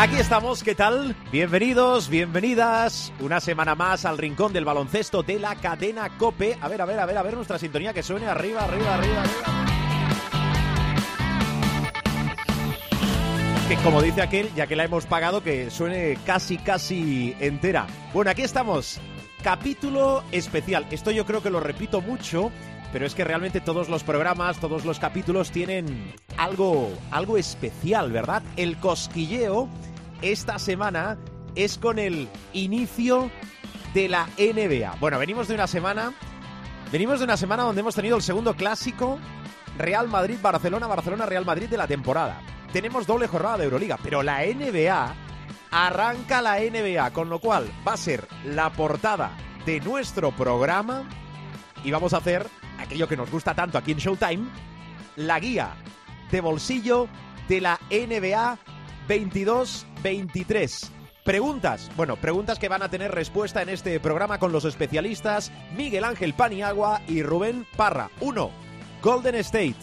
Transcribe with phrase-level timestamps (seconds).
[0.00, 1.14] Aquí estamos, ¿qué tal?
[1.30, 3.12] Bienvenidos, bienvenidas.
[3.20, 6.56] Una semana más al rincón del baloncesto de la cadena Cope.
[6.58, 9.22] A ver, a ver, a ver, a ver nuestra sintonía que suene arriba, arriba, arriba.
[13.68, 17.86] Que como dice aquel, ya que la hemos pagado, que suene casi, casi entera.
[18.14, 18.98] Bueno, aquí estamos.
[19.42, 20.86] Capítulo especial.
[20.90, 22.50] Esto yo creo que lo repito mucho,
[22.90, 28.42] pero es que realmente todos los programas, todos los capítulos tienen algo, algo especial, ¿verdad?
[28.56, 29.68] El cosquilleo
[30.22, 31.18] esta semana
[31.54, 33.30] es con el inicio
[33.94, 34.96] de la NBA.
[35.00, 36.12] Bueno, venimos de una semana,
[36.92, 39.18] venimos de una semana donde hemos tenido el segundo clásico
[39.78, 42.40] Real Madrid-Barcelona, Barcelona-Real Madrid de la temporada.
[42.72, 45.14] Tenemos doble jornada de Euroliga, pero la NBA
[45.70, 49.32] arranca la NBA, con lo cual va a ser la portada
[49.64, 51.08] de nuestro programa
[51.82, 52.46] y vamos a hacer
[52.78, 54.48] aquello que nos gusta tanto aquí en Showtime,
[55.16, 55.74] la guía
[56.30, 57.08] de bolsillo
[57.48, 58.58] de la NBA
[60.02, 60.90] 22-23.
[61.24, 66.04] Preguntas, bueno, preguntas que van a tener respuesta en este programa con los especialistas Miguel
[66.04, 68.10] Ángel Paniagua y Rubén Parra.
[68.20, 68.50] Uno,
[69.02, 69.76] Golden State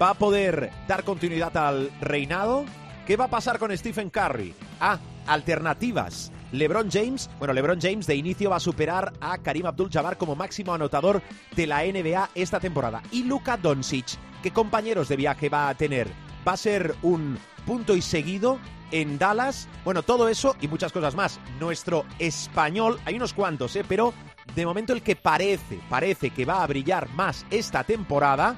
[0.00, 2.64] va a poder dar continuidad al reinado.
[3.06, 4.54] ¿Qué va a pasar con Stephen Curry?
[4.80, 6.32] Ah, alternativas.
[6.52, 10.72] LeBron James, bueno, LeBron James de inicio va a superar a Karim Abdul-Jabbar como máximo
[10.72, 11.22] anotador
[11.54, 13.02] de la NBA esta temporada.
[13.10, 16.23] Y Luka Doncic, ¿qué compañeros de viaje va a tener?
[16.46, 18.58] ¿Va a ser un punto y seguido
[18.90, 19.68] en Dallas.
[19.84, 21.40] Bueno, todo eso y muchas cosas más.
[21.58, 23.84] Nuestro español, hay unos cuantos, ¿eh?
[23.86, 24.14] pero
[24.54, 28.56] de momento el que parece, parece que va a brillar más esta temporada,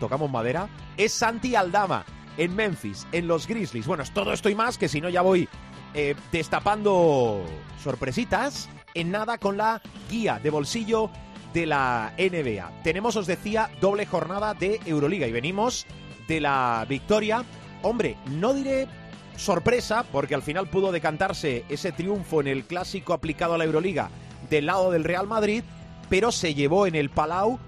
[0.00, 2.04] tocamos madera, es Santi Aldama
[2.36, 3.86] en Memphis, en los Grizzlies.
[3.86, 5.48] Bueno, es todo esto y más que si no ya voy
[5.94, 7.44] eh, destapando
[7.82, 9.80] sorpresitas en nada con la
[10.10, 11.10] guía de bolsillo
[11.52, 12.82] de la NBA.
[12.82, 15.86] Tenemos, os decía, doble jornada de Euroliga y venimos
[16.32, 17.44] de la victoria
[17.82, 18.88] hombre, no diré
[19.36, 24.10] sorpresa, porque al final pudo decantarse ese triunfo en el clásico aplicado a la Euroliga
[24.48, 25.62] del lado del Real Madrid,
[26.08, 27.58] pero se llevó en el Palau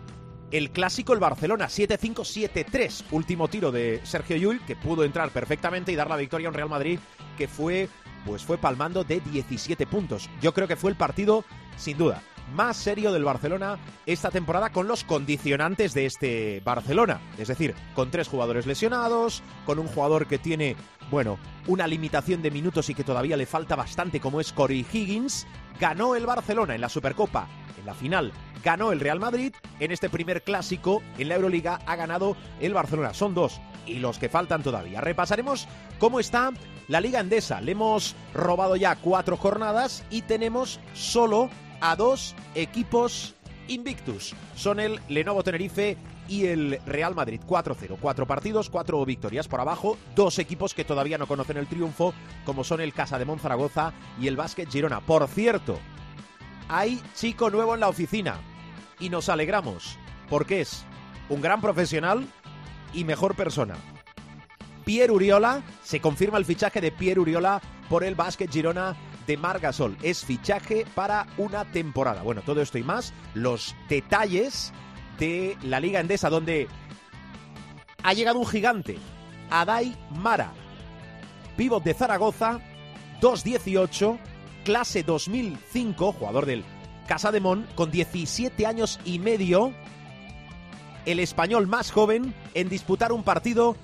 [0.50, 5.96] el clásico el Barcelona 7-5-7-3, último tiro de Sergio Llull que pudo entrar perfectamente y
[5.96, 6.98] dar la victoria a un Real Madrid
[7.36, 7.88] que fue
[8.24, 10.30] pues fue palmando de 17 puntos.
[10.40, 11.44] Yo creo que fue el partido
[11.76, 12.22] sin duda
[12.52, 17.20] más serio del Barcelona esta temporada con los condicionantes de este Barcelona.
[17.38, 20.76] Es decir, con tres jugadores lesionados, con un jugador que tiene,
[21.10, 25.46] bueno, una limitación de minutos y que todavía le falta bastante como es Corey Higgins.
[25.80, 28.32] Ganó el Barcelona en la Supercopa, en la final
[28.64, 29.54] ganó el Real Madrid.
[29.78, 33.14] En este primer clásico en la Euroliga ha ganado el Barcelona.
[33.14, 35.00] Son dos y los que faltan todavía.
[35.00, 35.68] Repasaremos
[35.98, 36.50] cómo está
[36.88, 37.60] la Liga Endesa.
[37.60, 43.34] Le hemos robado ya cuatro jornadas y tenemos solo a dos equipos
[43.68, 44.34] invictus.
[44.54, 45.96] Son el Lenovo Tenerife
[46.28, 47.40] y el Real Madrid.
[47.46, 47.98] 4-0.
[48.00, 49.96] Cuatro partidos, cuatro victorias por abajo.
[50.14, 52.14] Dos equipos que todavía no conocen el triunfo,
[52.44, 55.00] como son el Casa de Monzaragoza y el Básquet Girona.
[55.00, 55.78] Por cierto,
[56.68, 58.38] hay chico nuevo en la oficina
[58.98, 59.98] y nos alegramos
[60.28, 60.84] porque es
[61.28, 62.26] un gran profesional
[62.92, 63.74] y mejor persona.
[64.84, 68.96] Pierre Uriola, se confirma el fichaje de Pierre Uriola por el Básquet Girona
[69.26, 69.96] de Margasol.
[70.02, 72.22] Es fichaje para una temporada.
[72.22, 74.72] Bueno, todo esto y más, los detalles
[75.18, 76.68] de la Liga Endesa, donde
[78.02, 78.98] ha llegado un gigante,
[79.50, 80.52] Adai Mara,
[81.56, 82.60] pívot de Zaragoza,
[83.20, 84.18] 2'18,
[84.64, 86.64] clase 2005, jugador del
[87.06, 89.72] Casa de Mon, con 17 años y medio,
[91.06, 93.76] el español más joven en disputar un partido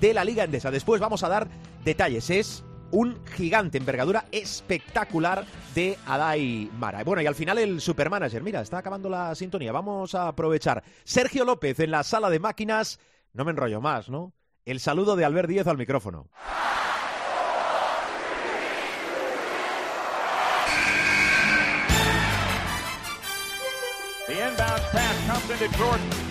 [0.00, 0.70] de la Liga Endesa.
[0.70, 1.48] Después vamos a dar
[1.84, 2.30] detalles.
[2.30, 5.44] Es un gigante envergadura espectacular
[5.74, 7.04] de Adai Mara.
[7.04, 8.42] Bueno, y al final el supermanager.
[8.42, 9.72] Mira, está acabando la sintonía.
[9.72, 10.82] Vamos a aprovechar.
[11.04, 12.98] Sergio López en la sala de máquinas.
[13.32, 14.32] No me enrollo más, ¿no?
[14.64, 16.28] El saludo de Albert Díez al micrófono.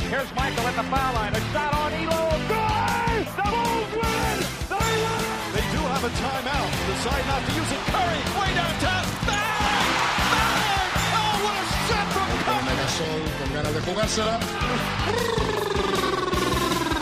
[0.09, 1.33] Here's Michael at the foul line.
[1.35, 2.56] A shot on Elo.
[6.07, 6.71] A timeout.
[6.87, 7.81] Decide not to use it.
[7.91, 9.05] Curry, way downtown.
[9.27, 9.91] Bang!
[10.31, 10.91] Bang!
[11.19, 12.75] Oh, what a shot from Curry!
[12.79, 14.35] Gasol con ganas de jugársela.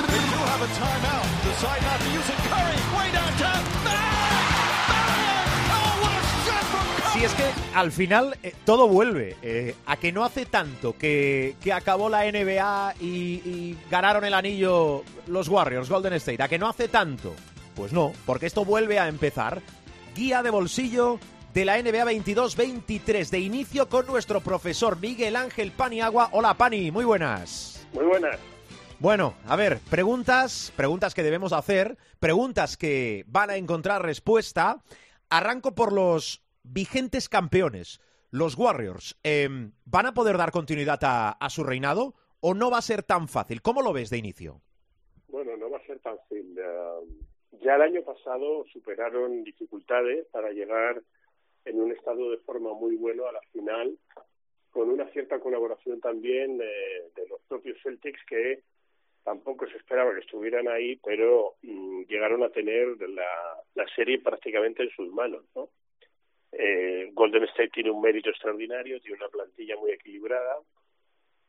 [0.10, 1.28] They do have a timeout.
[1.46, 2.40] Decide not to use it.
[2.50, 3.62] Curry, way downtown.
[3.86, 4.46] Bang!
[4.90, 5.62] Bang!
[5.78, 7.14] Oh, what a shot from Curry!
[7.14, 9.38] Si es que al final eh, todo vuelve.
[9.44, 13.06] Eh, a que no hace tanto que, que acabó la NBA y,
[13.46, 16.42] y ganaron el anillo los Warriors, Golden State.
[16.42, 17.36] A que no hace tanto.
[17.76, 19.62] Pues no, porque esto vuelve a empezar.
[20.16, 21.20] Guía de bolsillo
[21.54, 23.30] de la NBA 22-23.
[23.30, 26.30] De inicio con nuestro profesor Miguel Ángel Paniagua.
[26.32, 27.86] Hola Pani, muy buenas.
[27.94, 28.40] Muy buenas.
[29.00, 34.82] Bueno, a ver, preguntas, preguntas que debemos hacer, preguntas que van a encontrar respuesta.
[35.30, 38.00] Arranco por los vigentes campeones,
[38.32, 39.18] los Warriors.
[39.24, 39.50] Eh,
[39.84, 43.28] ¿Van a poder dar continuidad a, a, su reinado o no va a ser tan
[43.28, 43.62] fácil?
[43.62, 44.62] ¿Cómo lo ves de inicio?
[45.28, 46.58] Bueno, no va a ser tan fácil.
[46.58, 47.26] Uh,
[47.66, 51.02] ya el año pasado superaron dificultades para llegar
[51.66, 53.98] en un estado de forma muy bueno a la final,
[54.70, 58.62] con una cierta colaboración también de los propios Celtics que
[59.26, 63.26] tampoco se esperaba que estuvieran ahí, pero mmm, llegaron a tener la,
[63.96, 65.70] serie prácticamente en sus manos, ¿no?
[66.52, 70.58] Eh, Golden State tiene un mérito extraordinario, tiene una plantilla muy equilibrada,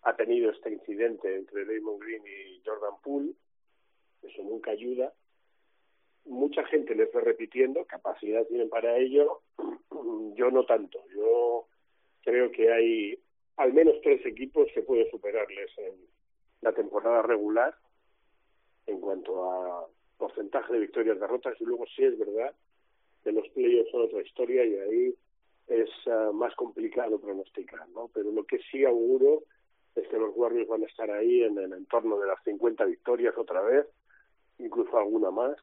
[0.03, 3.33] ha tenido este incidente entre Raymond Green y Jordan Poole,
[4.23, 5.13] eso nunca ayuda.
[6.27, 9.43] Mucha gente les va repitiendo, capacidad tienen para ello,
[10.35, 11.67] yo no tanto, yo
[12.23, 13.19] creo que hay
[13.57, 15.95] al menos tres equipos que pueden superarles en,
[16.61, 17.75] la temporada regular
[18.87, 19.87] en cuanto a
[20.19, 22.53] porcentaje de victorias derrotas y luego sí es verdad
[23.23, 25.15] que los playoffs son otra historia y ahí
[25.69, 29.45] es uh, más complicado pronosticar no pero lo que sí auguro
[29.95, 33.37] es que los Warriors van a estar ahí en el entorno de las 50 victorias
[33.37, 33.87] otra vez
[34.59, 35.57] incluso alguna más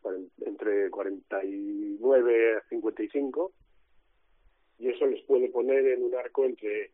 [0.45, 3.51] entre 49 y 55
[4.79, 6.91] y eso les puede poner en un arco entre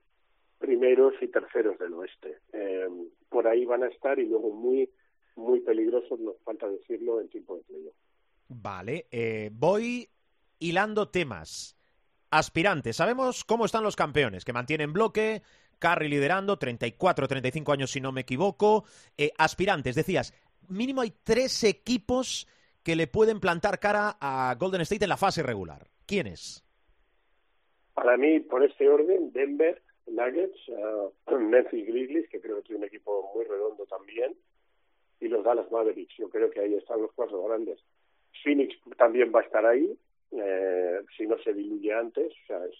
[0.59, 2.37] primeros y terceros del oeste.
[2.53, 2.87] Eh,
[3.29, 4.89] por ahí van a estar y luego muy,
[5.35, 7.95] muy peligrosos, nos falta decirlo, en tiempo de playoff.
[8.49, 10.09] Vale, eh, voy
[10.59, 11.75] hilando temas.
[12.31, 15.41] Aspirantes, sabemos cómo están los campeones, que mantienen bloque,
[15.79, 18.83] Curry liderando, 34, 35 años si no me equivoco.
[19.17, 20.33] Eh, aspirantes, decías,
[20.69, 22.47] mínimo hay tres equipos
[22.83, 25.87] que le pueden plantar cara a Golden State en la fase regular.
[26.05, 26.63] ¿Quiénes?
[27.93, 32.85] Para mí, por este orden, Denver, Nuggets, uh, Memphis Grizzlies, que creo que tiene un
[32.85, 34.35] equipo muy redondo también,
[35.19, 36.15] y los Dallas Mavericks.
[36.17, 37.79] Yo creo que ahí están los cuatro grandes.
[38.43, 39.97] Phoenix también va a estar ahí,
[40.31, 42.31] eh, si no se diluye antes.
[42.31, 42.75] O sea, es,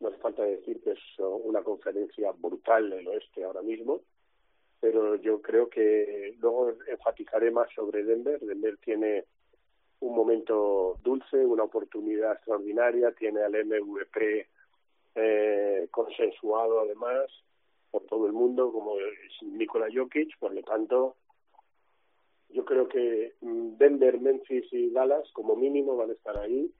[0.00, 4.02] no hace falta decir que es una conferencia brutal del oeste ahora mismo,
[4.84, 8.38] pero yo creo que luego enfatizaré más sobre Denver.
[8.38, 9.24] Denver tiene
[10.00, 14.46] un momento dulce, una oportunidad extraordinaria, tiene al MVP
[15.14, 17.30] eh, consensuado además
[17.90, 21.16] por todo el mundo como es Nikola Jokic, por lo tanto
[22.50, 26.70] yo creo que Denver, Memphis y Dallas como mínimo van a estar ahí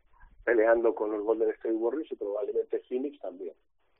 [0.44, 3.54] peleando con los Golden State Warriors y probablemente Phoenix también.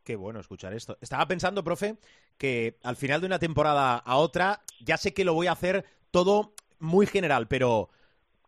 [0.05, 0.99] Qué bueno escuchar esto.
[1.01, 1.97] Estaba pensando, profe,
[2.37, 5.85] que al final de una temporada a otra, ya sé que lo voy a hacer
[6.11, 7.89] todo muy general, pero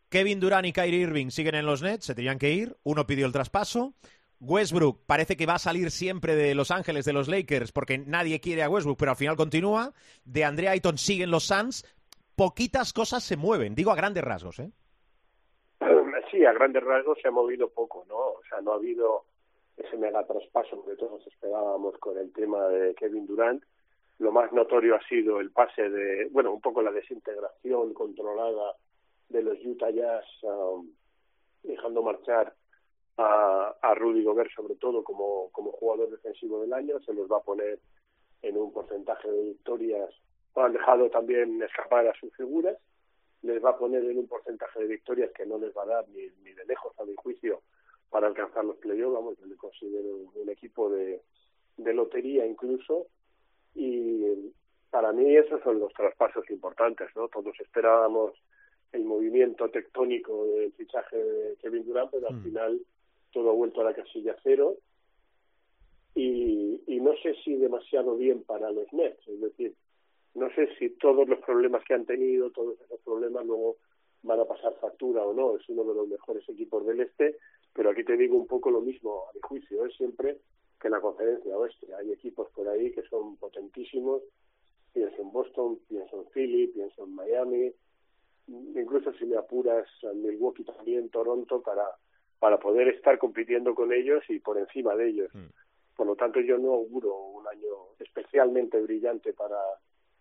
[0.09, 3.25] Kevin Durant y Kyrie Irving siguen en los Nets, se tenían que ir, uno pidió
[3.25, 3.95] el traspaso,
[4.39, 8.39] Westbrook parece que va a salir siempre de Los Ángeles de los Lakers porque nadie
[8.39, 9.93] quiere a Westbrook, pero al final continúa.
[10.25, 11.85] De Andrea Ayton siguen los Suns.
[12.35, 14.69] Poquitas cosas se mueven, digo a grandes rasgos, ¿eh?
[16.29, 18.15] Sí, a grandes rasgos se ha movido poco, ¿no?
[18.15, 19.25] O sea, no ha habido
[19.77, 23.63] ese mega traspaso que todos esperábamos con el tema de Kevin Durant.
[24.19, 28.75] Lo más notorio ha sido el pase de, bueno, un poco la desintegración controlada
[29.29, 30.89] de los Utah Jazz, um,
[31.61, 32.55] dejando marchar
[33.17, 37.37] a, a Rudy Gobert sobre todo como, como jugador defensivo del año, se los va
[37.37, 37.79] a poner
[38.41, 40.09] en un porcentaje de victorias,
[40.55, 42.77] han dejado también escapar a sus figuras,
[43.43, 46.09] les va a poner en un porcentaje de victorias que no les va a dar
[46.09, 47.61] ni, ni de lejos a mi juicio
[48.09, 51.21] para alcanzar los playoffs, vamos, yo le considero un equipo de,
[51.77, 53.07] de lotería incluso,
[53.75, 54.51] y
[54.89, 57.27] para mí esos son los traspasos importantes, ¿no?
[57.27, 58.33] Todos esperábamos
[58.93, 62.43] el movimiento tectónico del fichaje de Kevin Durant, pero al mm.
[62.43, 62.81] final
[63.31, 64.77] todo ha vuelto a la casilla cero
[66.15, 69.75] y, y no sé si demasiado bien para los Nets, es decir,
[70.33, 73.77] no sé si todos los problemas que han tenido, todos esos problemas luego
[74.23, 77.37] van a pasar factura o no, es uno de los mejores equipos del este,
[77.77, 80.39] pero aquí te digo un poco lo mismo a mi juicio, es siempre
[80.81, 84.23] que en la conferencia oeste hay equipos por ahí que son potentísimos,
[84.91, 87.71] pienso en Boston, pienso en Philly, pienso en Miami,
[88.47, 91.85] incluso si me apuras en Milwaukee también, Toronto, para
[92.39, 95.29] para poder estar compitiendo con ellos y por encima de ellos.
[95.33, 95.47] Mm.
[95.95, 99.57] Por lo tanto, yo no auguro un año especialmente brillante para,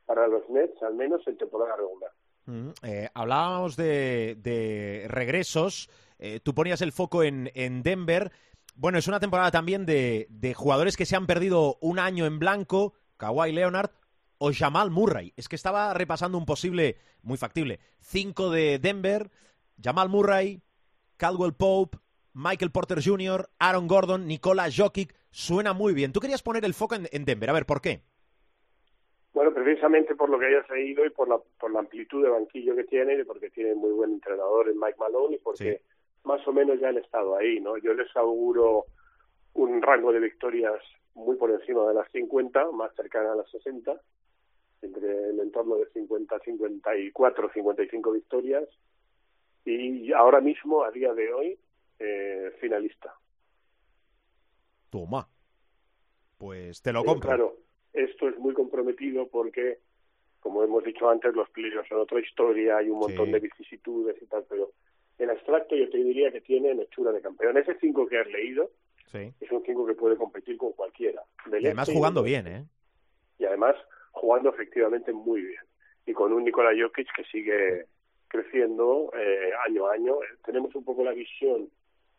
[0.06, 2.10] para los Nets, al menos en temporada regular.
[2.46, 8.32] Mm, eh, hablábamos de, de regresos, eh, tú ponías el foco en, en Denver.
[8.74, 12.38] Bueno, es una temporada también de, de jugadores que se han perdido un año en
[12.38, 13.90] blanco, Kawhi Leonard
[14.38, 15.32] o Jamal Murray.
[15.36, 19.30] Es que estaba repasando un posible, muy factible, cinco de Denver,
[19.82, 20.60] Jamal Murray,
[21.16, 21.98] Caldwell Pope,
[22.34, 25.14] Michael Porter Jr., Aaron Gordon, Nikola Jokic.
[25.30, 26.12] Suena muy bien.
[26.12, 27.48] Tú querías poner el foco en, en Denver.
[27.48, 28.02] A ver, ¿por qué?
[29.32, 32.74] Bueno, precisamente por lo que hayas leído y por la, por la amplitud de banquillo
[32.74, 35.95] que tiene y porque tiene muy buen entrenador en Mike Malone y porque Sí.
[36.26, 37.76] Más o menos ya han estado ahí, ¿no?
[37.78, 38.86] Yo les auguro
[39.54, 40.82] un rango de victorias
[41.14, 43.98] muy por encima de las 50, más cercana a las 60,
[44.82, 48.68] entre el entorno de 50, 54, 55 victorias
[49.64, 51.58] y ahora mismo, a día de hoy,
[51.98, 53.14] eh, finalista.
[54.90, 55.26] Toma.
[56.38, 57.28] Pues te lo Pero, compro.
[57.28, 57.56] Claro,
[57.92, 59.78] esto es muy comprometido porque,
[60.40, 63.32] como hemos dicho antes, los playoffs son otra historia, hay un montón Sí.
[63.32, 64.70] de vicisitudes y tal, pero
[65.18, 67.56] en abstracto yo te diría que tiene hechura de campeón.
[67.56, 68.70] Ese 5 que has leído
[69.06, 69.32] Sí.
[69.40, 71.22] es un 5 que puede competir con cualquiera.
[71.46, 72.46] del Y además este jugando bien.
[72.46, 72.64] ¿eh?
[73.38, 73.76] Y además
[74.12, 75.62] jugando efectivamente muy bien.
[76.06, 77.86] Y con un Nikola Jokic que sigue
[78.28, 80.22] creciendo eh, año a año.
[80.22, 81.70] Eh, Tenemos un poco la visión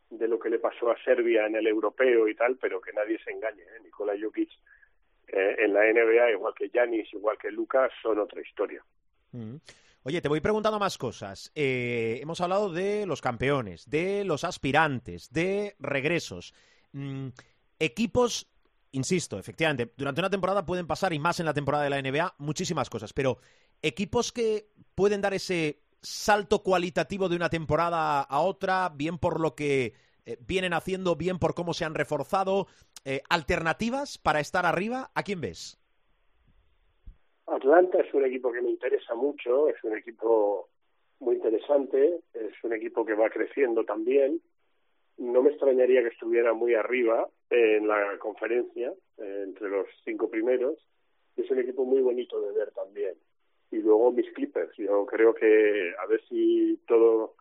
[0.09, 3.19] de lo que le pasó a Serbia en el europeo y tal, pero que nadie
[3.23, 3.61] se engañe.
[3.61, 3.79] ¿eh?
[3.83, 4.49] Nikola Jokic
[5.27, 8.81] eh, en la NBA, igual que Yanis, igual que Lucas, son otra historia.
[9.33, 9.55] Mm.
[10.07, 11.51] Oye, te voy preguntando más cosas.
[11.53, 16.53] Eh, hemos hablado de los campeones, de los aspirantes, de regresos.
[16.93, 17.27] Mm,
[17.77, 18.47] equipos,
[18.93, 22.35] insisto, efectivamente, durante una temporada pueden pasar, y más en la temporada de la NBA,
[22.37, 23.39] muchísimas cosas, pero
[23.81, 29.55] equipos que pueden dar ese salto cualitativo de una temporada a otra, bien por lo
[29.55, 29.93] que
[30.25, 32.67] eh, vienen haciendo, bien por cómo se han reforzado,
[33.03, 35.77] eh, alternativas para estar arriba, ¿a quién ves?
[37.47, 40.67] Atlanta es un equipo que me interesa mucho, es un equipo
[41.19, 44.41] muy interesante, es un equipo que va creciendo también.
[45.17, 50.77] No me extrañaría que estuviera muy arriba en la conferencia, entre los cinco primeros.
[51.37, 53.15] Es un equipo muy bonito de ver también.
[53.71, 54.75] Y luego mis Clippers.
[54.77, 57.35] Yo creo que a ver si todo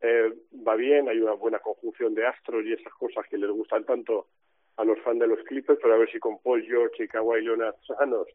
[0.00, 0.32] eh,
[0.66, 4.28] va bien, hay una buena conjunción de astros y esas cosas que les gustan tanto
[4.76, 7.42] a los fans de los Clippers, pero a ver si con Paul George y Kawhi
[7.42, 8.26] Leonard sanos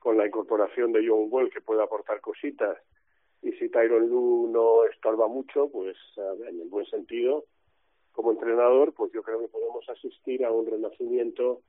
[0.00, 2.76] con la incorporación de John Wall que puede aportar cositas
[3.42, 5.96] y si Tyron Lu no estorba mucho, pues
[6.48, 7.44] en el buen sentido,
[8.12, 11.62] como entrenador, pues yo creo que podemos asistir a un renacimiento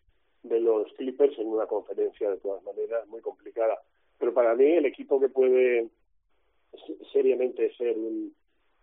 [0.43, 3.79] de los Clippers en una conferencia de todas maneras muy complicada.
[4.17, 5.89] Pero para mí el equipo que puede
[7.13, 8.33] seriamente ser un,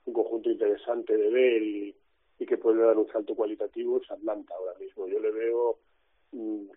[0.06, 1.94] un conjunto interesante de ver y
[2.46, 5.06] que puede dar un salto cualitativo es Atlanta ahora mismo.
[5.08, 5.78] Yo le veo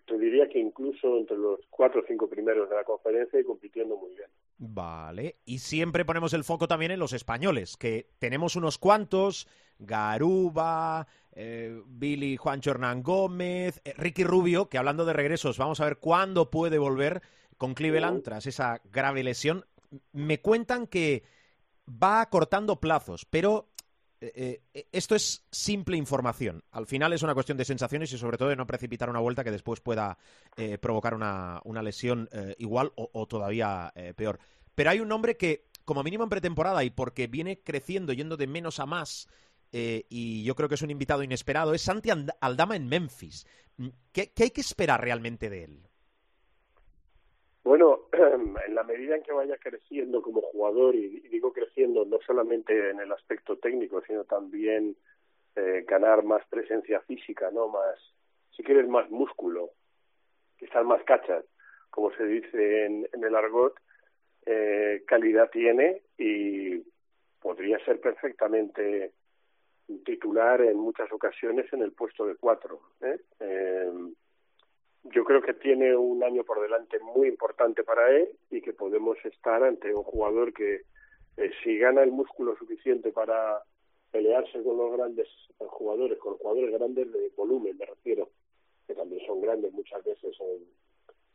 [0.06, 3.96] te diría que incluso entre los cuatro o cinco primeros de la conferencia y compitiendo
[3.96, 4.28] muy bien.
[4.58, 11.06] Vale, y siempre ponemos el foco también en los españoles, que tenemos unos cuantos, Garuba,
[11.32, 15.98] eh, Billy Juancho Hernán Gómez, eh, Ricky Rubio, que hablando de regresos, vamos a ver
[15.98, 17.22] cuándo puede volver
[17.56, 19.64] con Cleveland tras esa grave lesión.
[20.12, 21.22] Me cuentan que
[21.88, 23.68] va acortando plazos, pero
[24.22, 26.62] eh, eh, esto es simple información.
[26.70, 29.42] Al final es una cuestión de sensaciones y sobre todo de no precipitar una vuelta
[29.42, 30.18] que después pueda
[30.56, 34.38] eh, provocar una, una lesión eh, igual o, todavía eh, peor.
[34.74, 38.46] Pero hay un nombre que, como mínimo en pretemporada y porque viene creciendo, yendo de
[38.46, 39.28] menos a más,
[39.72, 42.10] eh, y yo creo que es un invitado inesperado, es Santi
[42.40, 43.46] Aldama en Memphis.
[44.12, 45.88] ¿Qué, ¿Qué, hay que esperar realmente de él?
[47.64, 48.08] Bueno,
[48.66, 53.00] en la medida en que vaya creciendo como jugador, y, digo creciendo no solamente en
[53.00, 54.96] el aspecto técnico, sino también
[55.56, 57.98] eh, ganar más presencia física, no más,
[58.56, 59.70] si quieres más músculo,
[60.58, 61.44] estar más cachas,
[61.90, 63.74] como se dice en, en el argot,
[64.46, 66.82] eh, calidad tiene y
[67.40, 69.12] podría ser perfectamente
[70.04, 72.80] titular en muchas ocasiones en el puesto de cuatro.
[73.02, 73.18] ¿eh?
[73.40, 73.92] Eh,
[75.04, 79.18] yo creo que tiene un año por delante muy importante para él y que podemos
[79.24, 80.82] estar ante un jugador que
[81.36, 83.62] eh, si gana el músculo suficiente para
[84.10, 85.28] pelearse con los grandes
[85.58, 88.28] jugadores, con los jugadores grandes de volumen, me refiero,
[88.86, 90.64] que también son grandes muchas veces en,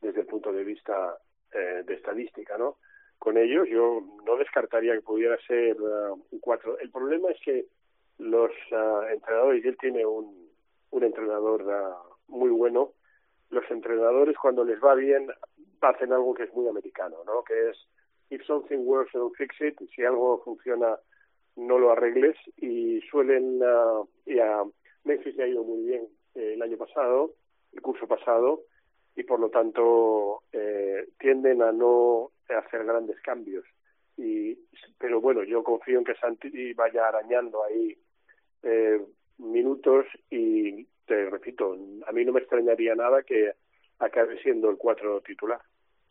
[0.02, 1.18] desde el punto de vista
[1.52, 2.78] eh, de estadística, ¿no?
[3.18, 6.78] Con ellos yo no descartaría que pudiera ser uh, un cuatro.
[6.78, 7.66] El problema es que
[8.20, 10.52] los uh, entrenadores, y él tiene un,
[10.92, 12.94] un entrenador uh, muy bueno,
[13.50, 15.28] los entrenadores cuando les va bien
[15.82, 17.44] hacen algo que es muy americano, ¿no?
[17.44, 17.78] Que es
[18.30, 19.80] if something works, don't fix it.
[19.96, 20.98] Si algo funciona,
[21.56, 22.36] no lo arregles.
[22.58, 24.64] Y suelen uh, y a
[25.04, 27.34] Memphis le ha ido muy bien eh, el año pasado,
[27.74, 28.64] el curso pasado,
[29.16, 33.66] y por lo tanto eh, tienden a no hacer grandes cambios.
[34.18, 34.58] Y
[34.98, 37.96] pero bueno, yo confío en que Santi vaya arañando ahí
[38.64, 39.02] eh,
[39.38, 43.54] minutos y te repito, a mí no me extrañaría nada que
[44.00, 45.62] acabe siendo el cuatro titular.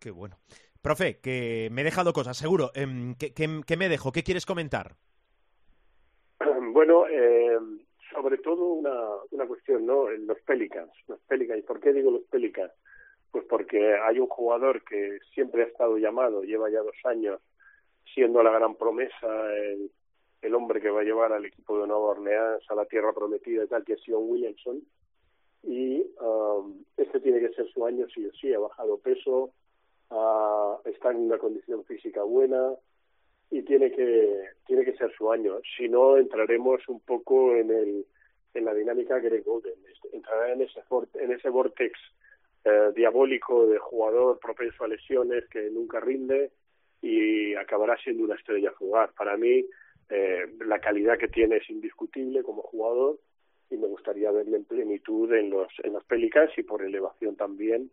[0.01, 0.39] Qué bueno.
[0.83, 2.71] Profe, que me he dejado cosas, seguro.
[2.75, 4.13] Em, ¿Qué, qué, qué me dejo?
[4.13, 4.97] ¿Qué quieres comentar?
[6.77, 7.59] Bueno, eh,
[8.13, 8.93] sobre todo una,
[9.31, 10.11] una cuestión, ¿no?
[10.11, 10.93] Los Pelicans.
[11.09, 11.65] Los Pelicans.
[11.65, 12.73] ¿Por qué digo los Pelicans?
[13.31, 17.41] Pues porque hay un jugador que siempre ha estado llamado, lleva ya dos años
[18.13, 19.91] siendo la gran promesa, el,
[20.47, 23.65] el hombre que va a llevar al equipo de Nueva Orleans a la tierra prometida
[23.65, 24.81] y tal, que es Sion Williamson.
[25.65, 28.55] Y um, este tiene que ser su año sí o sí.
[28.55, 29.51] Ha bajado peso,
[30.11, 32.75] uh, está en una condición física buena
[33.51, 35.57] y tiene que tiene que ser su año.
[35.77, 38.07] Si no, entraremos un poco en el
[38.55, 39.75] en la dinámica Greg Golden.
[40.13, 40.81] Entrará en ese
[41.15, 41.99] en ese vortex
[42.65, 46.53] eh, diabólico de jugador propenso a lesiones que nunca rinde
[47.03, 49.13] y acabará siendo una estrella jugar.
[49.17, 49.65] Para mí,
[50.09, 53.19] eh, la calidad que tiene es indiscutible como jugador
[53.71, 57.91] y me gustaría verle en plenitud en los en los Pelicans y por elevación también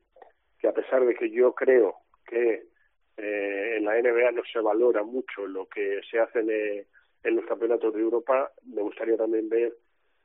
[0.60, 2.64] que a pesar de que yo creo que
[3.18, 6.86] eh, en la NBA no se valora mucho lo que se hace en, eh,
[7.24, 9.74] en los campeonatos de Europa, me gustaría también ver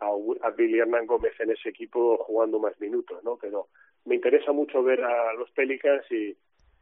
[0.00, 0.11] a,
[0.42, 3.37] a Billy Hernán Gómez en ese equipo jugando más minutos, ¿no?
[3.37, 3.68] Pero
[4.04, 6.37] me interesa mucho ver a los Pelicans y,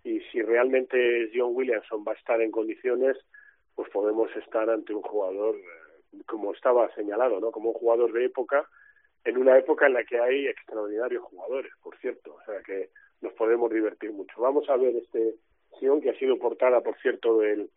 [0.05, 3.17] y si realmente John Williamson va a estar en condiciones,
[3.77, 7.53] pues podemos estar ante un jugador, eh, como estaba señalado, ¿no?
[7.53, 8.69] Como un jugador de época,
[9.25, 12.91] en una época en la que hay extraordinarios jugadores, por cierto, o sea que
[13.21, 14.41] nos podemos divertir mucho.
[14.41, 15.35] Vamos a ver este
[15.79, 17.71] Sion, que ha sido portada, por cierto, del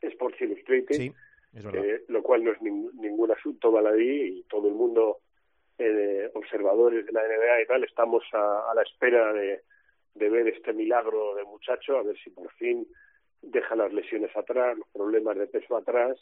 [0.00, 1.12] Sports Illustrated, Sí,
[1.54, 1.84] es verdad.
[1.84, 5.18] eh, lo cual no es nin- ningún asunto baladí y todo el mundo,
[5.78, 9.60] eh, observadores de la NBA y tal, estamos a, a la espera de,
[10.14, 12.86] de ver este milagro de muchacho, a ver si por fin
[13.42, 16.18] deja las lesiones atrás, los problemas de peso atrás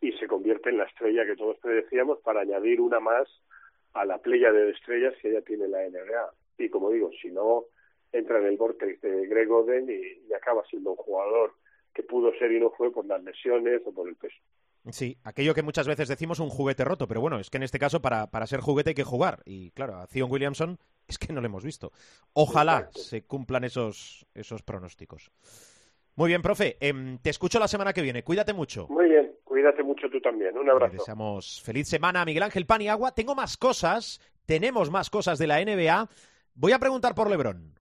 [0.00, 3.28] y se convierte en la estrella que todos predecíamos para añadir una más
[3.92, 6.32] a la playa de estrellas que ya tiene la NBA.
[6.58, 7.64] Y como digo, si no,
[8.12, 11.52] entra en el vortex de Greg Oden y, y acaba siendo un jugador
[11.94, 14.36] que pudo ser y no fue por las lesiones o por el peso.
[14.90, 17.78] Sí, aquello que muchas veces decimos un juguete roto, pero bueno, es que en este
[17.78, 19.42] caso para, para ser juguete hay que jugar.
[19.44, 21.92] Y claro, a Zion Williamson es que no lo hemos visto.
[22.32, 22.98] Ojalá Exacto.
[23.00, 25.30] se cumplan esos, esos pronósticos.
[26.16, 26.76] Muy bien, profe.
[26.80, 28.22] em, te escucho la semana que viene.
[28.22, 28.86] Cuídate mucho.
[28.88, 30.56] Muy bien, cuídate mucho tú también.
[30.58, 30.92] Un abrazo.
[30.98, 33.12] deseamos feliz semana Miguel Ángel Paniagua.
[33.12, 36.08] Tengo más cosas, tenemos más cosas de la NBA.
[36.54, 37.79] Voy a preguntar por Lebron.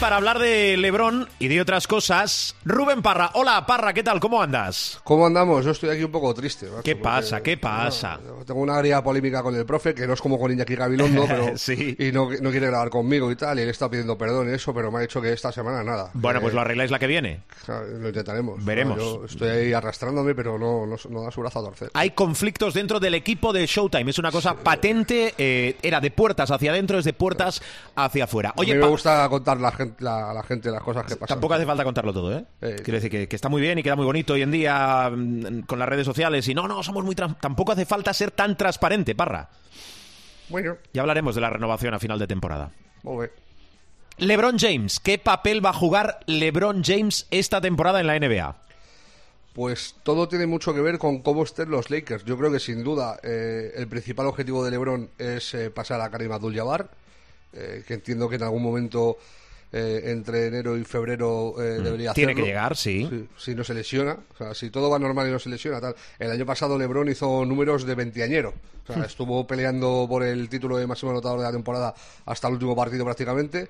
[0.00, 3.32] Para hablar de Lebron y de otras cosas, Rubén Parra.
[3.34, 4.18] Hola, Parra, ¿qué tal?
[4.18, 4.98] ¿Cómo andas?
[5.04, 5.62] ¿Cómo andamos?
[5.62, 6.66] Yo estoy aquí un poco triste.
[6.70, 7.42] macho, ¿Qué pasa?
[7.42, 8.18] ¿Qué pasa?
[8.46, 11.58] tengo una agria polémica con el profe, que no es como con Iñaki Gabilondo, pero...
[11.58, 11.94] Sí.
[11.98, 14.72] Y no, no quiere grabar conmigo y tal, y él está pidiendo perdón y eso,
[14.72, 16.10] pero me ha dicho que esta semana nada.
[16.14, 17.42] Bueno, Eh, pues lo arregláis la que viene.
[17.68, 18.64] lo intentaremos.
[18.64, 18.96] Veremos.
[18.98, 21.90] Yo estoy ahí arrastrándome, pero no, no, da su brazo a torcer.
[21.92, 24.10] Hay conflictos dentro del equipo de Showtime.
[24.10, 25.34] Es una cosa patente.
[25.36, 27.60] eh, era de puertas hacia adentro, es de puertas
[27.96, 28.50] hacia afuera.
[28.50, 31.16] a Oye, mí me gusta contar la gente, la- a la gente las cosas que
[31.16, 31.36] pasan.
[31.36, 32.44] Tampoco hace falta contarlo todo, ¿eh?
[32.60, 35.10] Eh, Quiero decir que, que está muy bien y queda muy bonito hoy en día
[35.14, 37.14] mm, con las redes sociales y no, no, somos muy...
[37.14, 39.48] Tampoco hace falta ser tan transparente, Parra.
[40.48, 42.70] Bueno, Ya hablaremos de la renovación a final de temporada.
[43.02, 43.30] muy bien.
[44.28, 48.54] LeBron James, ¿qué papel va a jugar LeBron James esta temporada en la NBA?
[49.54, 52.24] Pues todo tiene mucho que ver con cómo estén los Lakers.
[52.24, 56.10] Yo creo que sin duda eh, el principal objetivo de LeBron es eh, pasar a
[56.10, 56.88] Karim Abdul-Jabbar,
[57.54, 59.16] eh, que entiendo que en algún momento
[59.72, 62.14] eh, entre enero y febrero eh, debería Mm.
[62.14, 62.34] Tiene hacerlo.
[62.34, 63.28] que llegar, sí.
[63.36, 65.94] Si no se lesiona, o sea, si todo va normal y no se lesiona, tal.
[66.18, 68.50] El año pasado LeBron hizo números de veinteañero,
[68.88, 68.96] o Hmm.
[68.96, 71.94] sea, estuvo peleando por el título de máximo anotador de la temporada
[72.26, 73.68] hasta el último partido prácticamente.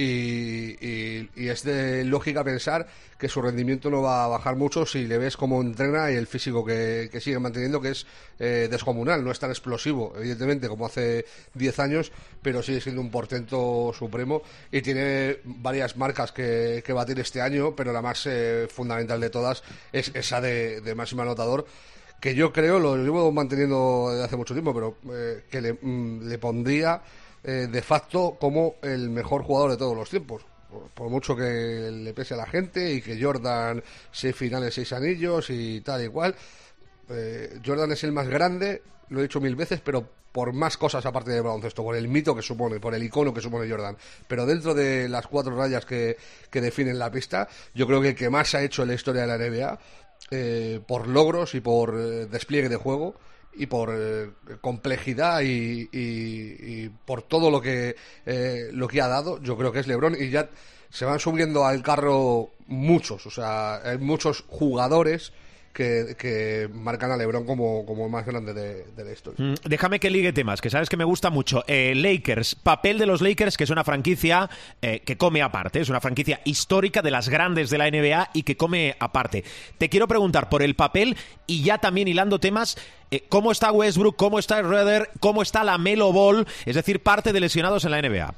[0.00, 2.86] Y, y- y es de lógica pensar
[3.18, 6.26] que su rendimiento no va a bajar mucho si le ves cómo entrena y el
[6.28, 8.06] físico que, que sigue manteniendo, que es
[8.38, 13.10] eh, descomunal, no es tan explosivo, evidentemente, como hace 10 años, pero sigue siendo un
[13.10, 18.68] portento supremo y tiene varias marcas que, que batir este año, pero la más eh,
[18.70, 21.66] fundamental de todas es esa de, máximo anotador
[22.20, 26.38] que yo creo, lo llevo manteniendo desde hace mucho tiempo, pero eh, que le, mm,
[26.40, 27.00] pondría
[27.44, 30.44] eh, de facto como el mejor jugador de todos los tiempos.
[30.94, 35.48] Por, mucho que le pese a la gente y que Jordan seis finales, seis anillos
[35.50, 36.34] y tal y cual.
[37.08, 41.04] Eh, Jordan es el más grande, lo he dicho mil veces, pero por más cosas
[41.06, 43.96] aparte del baloncesto, por el mito que supone, por el icono que supone Jordan.
[44.26, 46.16] Pero dentro de las cuatro rayas que,
[46.50, 49.22] que definen la pista, yo creo que el que más ha hecho en la historia
[49.22, 49.78] de la NBA,
[50.30, 53.14] eh, por logros y por eh, despliegue de juego,
[53.58, 59.08] y por eh, complejidad y, y- y por todo lo que eh, lo que ha
[59.08, 60.48] dado yo creo que es LeBron y ya
[60.90, 65.32] se van subiendo al carro muchos o sea hay muchos jugadores
[65.72, 70.10] que, que marcan a LeBron como, como más grande de, la historia Mm, Déjame que
[70.10, 71.62] ligue temas, que sabes que me gusta mucho.
[71.68, 76.00] Eh, Lakers, papel de los Lakers, que es una franquicia que come aparte, es una
[76.00, 79.44] franquicia histórica de las grandes de la NBA y que come aparte.
[79.76, 81.16] Te quiero preguntar por el papel
[81.46, 82.76] y ya también hilando temas,
[83.10, 87.32] eh, ¿cómo está Westbrook, cómo está Schroeder, cómo está la Melo Ball, es decir, parte
[87.32, 88.34] de lesionados en la NBA?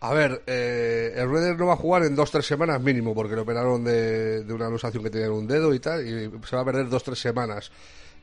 [0.00, 3.34] A ver, eh, el Rueder no va a jugar en dos tres semanas mínimo, porque
[3.34, 6.60] lo operaron de, una alusación que tenía en un dedo y tal, y se va
[6.62, 7.70] a perder dos tres semanas.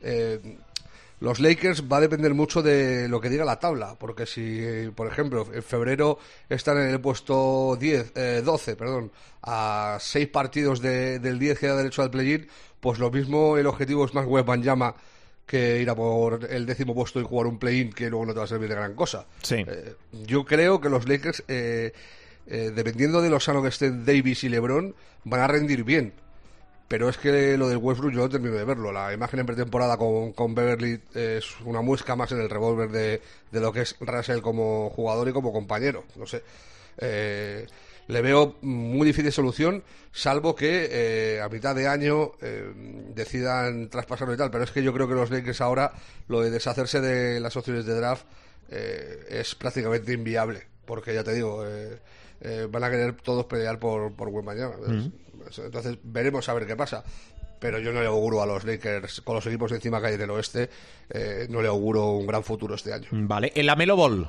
[0.00, 0.58] Eh,
[1.18, 5.06] los Lakers va a depender mucho de lo que diga la tabla, porque si, por
[5.08, 9.10] ejemplo, en febrero están en el puesto 10, eh, 12, perdón,
[9.42, 12.46] a seis partidos de- del 10 que da derecho al play-in,
[12.80, 14.94] pues lo mismo el objetivo es más web llama
[15.46, 18.38] que ir a por el décimo puesto y jugar un play-in que luego no te
[18.38, 19.26] va a servir de gran cosa.
[19.42, 19.64] Sí.
[19.66, 21.92] Eh, yo creo que los Lakers, eh,
[22.46, 26.12] eh, dependiendo de lo sano que estén Davis y LeBron, van a rendir bien.
[26.88, 28.92] Pero es que lo del Westbrook yo no termino de verlo.
[28.92, 33.22] La imagen en pretemporada con, con Beverly es una muesca más en el revólver de,
[33.50, 36.04] de lo que es Russell como jugador y como compañero.
[36.16, 36.42] No sé.
[36.98, 37.66] Eh,
[38.08, 42.72] le veo muy difícil solución, salvo que eh, a mitad de año eh,
[43.14, 44.50] decidan traspasarlo y tal.
[44.50, 45.92] Pero es que yo creo que los Lakers ahora,
[46.28, 48.24] lo de deshacerse de las opciones de draft,
[48.70, 50.66] eh, es prácticamente inviable.
[50.84, 54.74] Porque ya te digo, eh, van a querer todos pelear por, por buen mañana.
[55.58, 57.04] Entonces veremos a ver qué pasa.
[57.60, 60.22] Pero yo no le auguro a los Lakers, con los equipos encima que hay en
[60.22, 60.68] el oeste,
[61.08, 63.06] eh, no le auguro un gran futuro este año.
[63.12, 64.28] Vale, en la Melo Ball.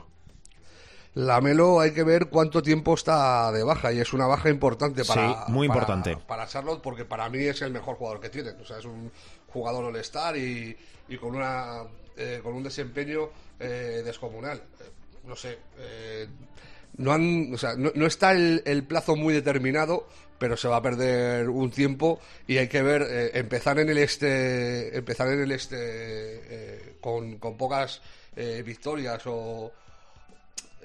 [1.16, 5.06] La Melo hay que ver cuánto tiempo está de baja y es una baja importante
[5.06, 6.18] para, Sí, muy importante.
[6.28, 8.60] para Charlotte porque para mí es el mejor jugador que tienen.
[8.60, 9.12] O sea, es un
[9.48, 10.76] jugador all-star y,
[11.08, 11.84] y con, una,
[12.18, 14.58] eh, con un desempeño eh, descomunal.
[14.58, 14.92] Eh,
[15.26, 16.28] no sé, eh,
[16.98, 20.78] no, han, o sea, no, no está el, el plazo muy determinado, pero se va
[20.78, 25.42] a perder un tiempo y hay que ver, eh, empezar en el este, empezar en
[25.42, 28.02] el este eh, con, con pocas
[28.36, 29.72] eh, victorias o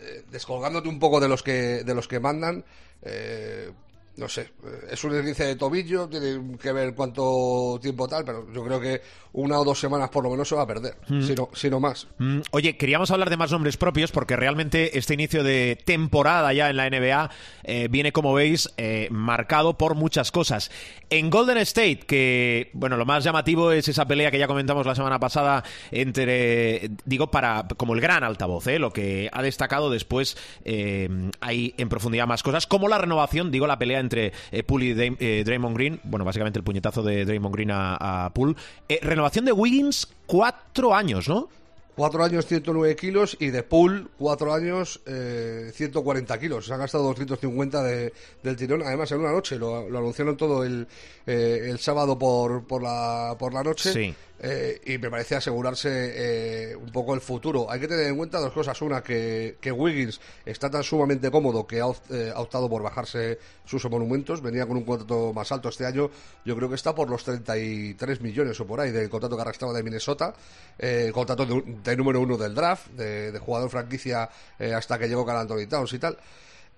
[0.00, 2.64] eh, descolgándote un poco de los que de los que mandan
[3.02, 3.70] eh,
[4.18, 8.52] no sé, eh, es un esguince de tobillo, tiene que ver cuánto tiempo tal, pero
[8.52, 9.00] yo creo que
[9.32, 11.78] una o dos semanas por lo menos se va a perder, si, no, si no
[11.78, 12.08] más.
[12.18, 16.68] Mm, Oye, queríamos hablar de más nombres propios porque realmente este inicio de temporada ya
[16.68, 17.30] en la NBA
[17.62, 20.70] eh, viene, como veis, eh, marcado por muchas cosas.
[21.10, 24.96] En Golden State, que, bueno, lo más llamativo es esa pelea que ya comentamos la
[24.96, 30.36] semana pasada entre, digo, para como el gran altavoz, lo que ha destacado después
[31.40, 34.94] hay en profundidad más cosas, como la renovación, digo, la pelea entre eh, Poole y
[34.94, 38.54] Dam- eh, Draymond Green, bueno, básicamente el puñetazo de Draymond Green a, a Poole.
[38.88, 41.48] Eh, renovación de Wiggins, cuatro años, ¿no?
[41.94, 46.66] Cuatro años 109 kilos y de pool cuatro años eh, 140 kilos.
[46.66, 48.12] Se han gastado 250 de,
[48.44, 49.58] del tirón, además en una noche.
[49.58, 50.86] Lo, lo anunciaron todo el,
[51.26, 53.92] eh, el sábado por, por, la, por la noche.
[53.92, 54.14] Sí.
[54.40, 57.70] Eh, y me parece asegurarse eh, un poco el futuro.
[57.70, 58.80] Hay que tener en cuenta dos cosas.
[58.82, 63.84] Una, que, que Wiggins está tan sumamente cómodo que ha, eh, optado por bajarse sus
[63.90, 64.40] monumentos.
[64.40, 66.10] Venía con un contrato más alto este año.
[66.44, 69.72] Yo creo que está por los 33 millones o por ahí del contrato que arrastraba
[69.72, 70.34] de Minnesota.
[70.78, 74.98] Eh, el contrato de, de número uno del draft, de, de jugador franquicia eh, hasta
[74.98, 76.18] que llegó Carl Anthony Towns y tal.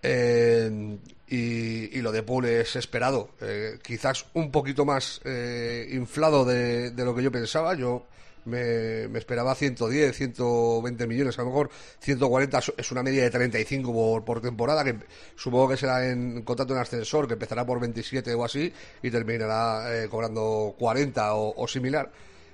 [0.02, 3.30] Eh, y, y lo de Paul es esperado.
[3.40, 7.74] Eh, quizás un poquito más eh, inflado de, de lo que yo pensaba.
[7.74, 8.06] Yo
[8.46, 13.30] me, me esperaba 110, 120 millones, a lo mejor 140 es- es una media de
[13.30, 14.96] 35 por, por temporada, que
[15.36, 20.02] supongo que será en contrato en ascensor, que empezará por 27 o así y terminará
[20.04, 22.10] eh, cobrando 40 o, o similar.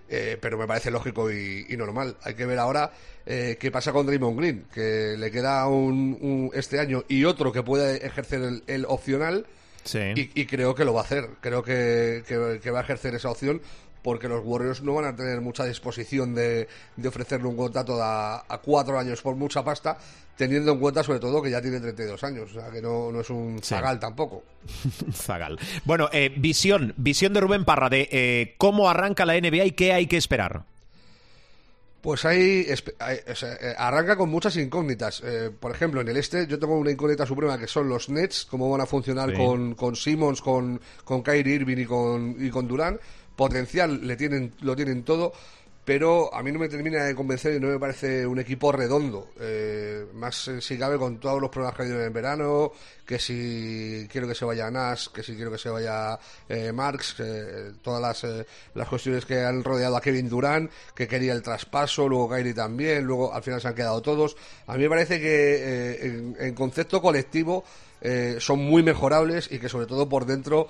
[0.08, 2.16] Eh, pero me parece lógico y, y normal.
[2.22, 2.92] Hay que ver ahora
[3.26, 7.50] eh, qué pasa con Draymond Green, que le queda un, un- este año y otro
[7.52, 9.46] que puede ejercer el, el opcional
[9.82, 9.98] Sí.
[10.16, 11.28] y, y creo que lo va a hacer.
[11.40, 13.60] Creo que, que- que va a ejercer esa opción
[14.02, 18.44] porque los Warriors no van a tener mucha disposición de, de ofrecerle un contrato a,
[18.48, 19.98] a cuatro años por mucha pasta,
[20.36, 23.20] teniendo en cuenta sobre todo que ya tiene 32 años, o sea que no, no
[23.20, 23.70] es un Sí.
[23.74, 24.44] zagal tampoco.
[25.12, 25.58] Zagal.
[25.84, 29.92] Bueno, eh, visión, visión de Rubén Parra de eh, cómo arranca la NBA y qué
[29.92, 30.64] hay que esperar.
[32.02, 32.28] Pues o
[33.34, 35.22] sea, eh, arranca con muchas incógnitas.
[35.24, 38.44] Eh, por ejemplo, en el este yo tengo una incógnita suprema que son los Nets,
[38.44, 39.36] cómo van a funcionar Sí.
[39.36, 43.00] con, con Simmons, con, con Kyrie Irving y con, y con Durant,
[43.34, 45.32] potencial le tienen, lo tienen todo,
[45.86, 49.30] pero a mí no me termina de convencer y no me parece un equipo redondo.
[49.40, 52.72] Eh, más eh, si cabe con todos los problemas que ha habido en el verano,
[53.06, 56.18] que si quiero que se vaya Nash, que si quiero que se vaya
[56.48, 57.22] eh, Marx,
[57.82, 62.28] todas las, las cuestiones que han rodeado a Kevin Durant, que quería el traspaso, luego
[62.30, 64.36] Kyrie también, luego al final se han quedado todos.
[64.66, 67.64] A mí me parece que en, concepto colectivo
[68.40, 70.68] son muy mejorables y que sobre todo por dentro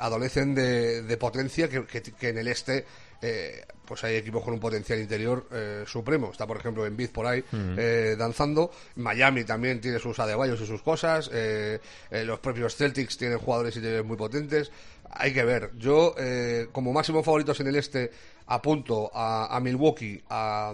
[0.00, 2.86] adolecen de, de potencia que, que- que en el este
[3.22, 6.30] eh, pues hay equipos con un potencial interior eh, supremo.
[6.30, 8.70] Está, por ejemplo, en por ahí eh, danzando.
[8.96, 11.30] Miami también tiene sus adebayos y sus cosas.
[11.32, 11.80] Eh,
[12.10, 14.70] eh, los propios Celtics tienen jugadores interiores muy potentes.
[15.12, 15.70] Hay que ver.
[15.76, 18.10] Yo, eh, como máximo favoritos en el este,
[18.46, 20.72] apunto a, Milwaukee, a,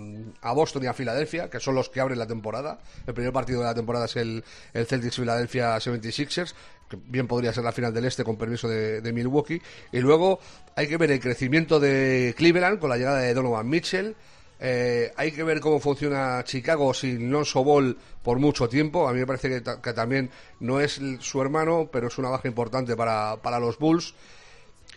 [0.54, 2.78] Boston y a Filadelfia, que son los que abren la temporada.
[3.06, 6.54] El primer partido de la temporada es el, el Celtics Philadelphia 76ers,
[6.88, 9.60] que bien podría ser la final del este con permiso de Milwaukee.
[9.92, 10.38] Y luego
[10.76, 14.14] hay que ver el crecimiento de Cleveland con la llegada de Donovan Mitchell.
[14.60, 19.08] Eh, hay que ver cómo funciona Chicago sin Lonzo Ball por mucho tiempo.
[19.08, 22.28] A mí me parece que, ta- que también no es su hermano, pero es una
[22.30, 24.14] baja importante para, para los Bulls.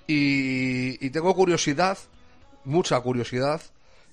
[0.07, 1.97] Y, y tengo curiosidad,
[2.65, 3.61] mucha curiosidad,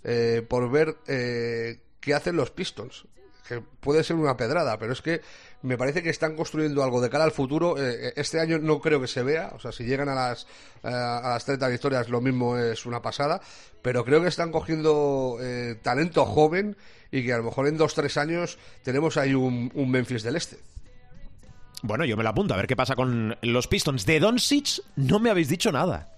[0.05, 3.05] eh, por ver eh, qué hacen los Pistons.
[3.49, 5.23] Que puede ser una pedrada, pero es que
[5.63, 7.77] me parece que están construyendo algo de cara al futuro.
[7.79, 10.45] Eh, este año no creo que se vea, o sea, si llegan a las,
[10.85, 13.41] eh, a las 30 victorias lo mismo es una pasada,
[13.83, 16.77] pero creo que están cogiendo eh, talento joven
[17.11, 20.37] y que a lo mejor en dos tres años tenemos ahí un, un Memphis del
[20.37, 20.59] Este.
[21.83, 24.05] Bueno, yo me lo apunto, a ver qué pasa con los Pistons.
[24.05, 26.18] De Doncic no me habéis dicho nada.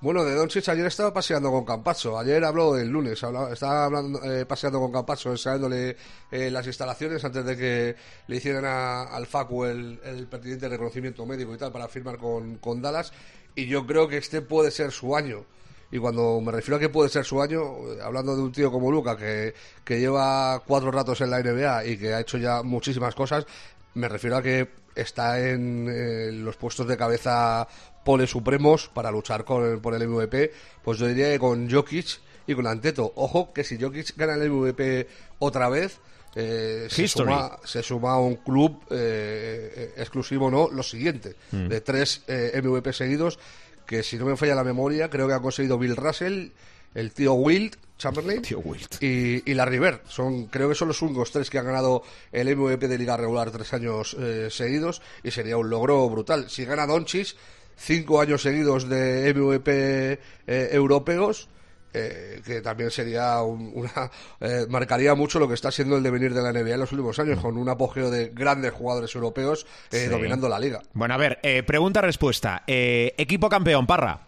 [0.00, 2.16] Bueno, de Doncic ayer estaba paseando con Campazzo.
[2.18, 3.20] Ayer habló el lunes,
[3.52, 5.96] estaba hablando, eh, paseando con Campazzo, enseñándole
[6.30, 7.96] eh, las instalaciones antes de que
[8.28, 12.58] le hicieran a- al Facu el, el pertinente reconocimiento médico y tal para firmar con,
[12.58, 13.12] con Dallas.
[13.56, 15.44] Y yo creo que este puede ser su año.
[15.90, 17.60] Y cuando me refiero a que puede ser su año,
[17.94, 19.52] eh, hablando de un tío como Luca, que,
[19.84, 23.46] que lleva cuatro ratos en la NBA y que ha hecho ya muchísimas cosas,
[23.94, 24.68] me refiero a que
[25.00, 27.66] está en eh, los puestos de cabeza
[28.04, 32.06] pole supremos para luchar con el- por el MVP, pues yo diría que con Jokic
[32.46, 33.12] y con Anteto.
[33.16, 35.06] Ojo que si Jokic gana el MVP
[35.40, 35.98] otra vez,
[36.34, 41.68] eh, se, suma, se suma a un club eh, eh, exclusivo, no, lo siguiente, Mm.
[41.68, 43.38] de tres eh, MVP seguidos,
[43.86, 46.48] que si no me falla la memoria, creo que han conseguido Bill Russell,
[46.94, 48.62] el tío Wilt, Chamberlain Tío
[49.00, 50.00] y, y Larry Bird.
[50.08, 53.50] Son, creo que son los únicos tres que han ganado el MVP de liga regular
[53.50, 56.48] tres años eh, seguidos y sería un logro brutal.
[56.48, 57.34] Si gana Doncic,
[57.76, 60.12] cinco años seguidos de MVP
[60.46, 61.48] eh, europeos,
[61.92, 66.34] eh, que también sería un- una eh, marcaría mucho lo que está siendo el devenir
[66.34, 70.02] de la NBA en los últimos años con un apogeo de grandes jugadores europeos eh,
[70.04, 70.08] Sí.
[70.08, 70.82] dominando la liga.
[70.92, 72.62] Bueno, a ver, eh, pregunta-respuesta.
[72.66, 74.20] Eh, equipo campeón, Parra.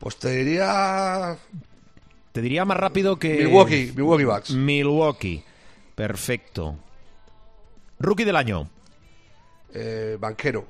[0.00, 1.36] Pues te diría
[2.32, 3.44] Te diría más rápido que...
[3.44, 4.50] Milwaukee, Milwaukee Bucks.
[4.50, 5.44] Milwaukee.
[5.94, 6.76] Perfecto.
[7.98, 8.68] Rookie del año.
[9.74, 10.66] Eh, banquero,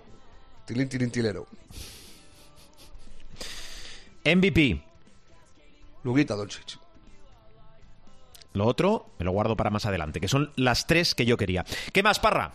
[0.66, 1.46] tilín, tilín, tilero.
[4.24, 4.82] MVP.
[6.02, 6.78] Luguita Doncic.
[8.52, 11.64] Lo otro me lo guardo para más adelante, que son las tres que yo quería.
[11.92, 12.52] ¿Qué más, Parra?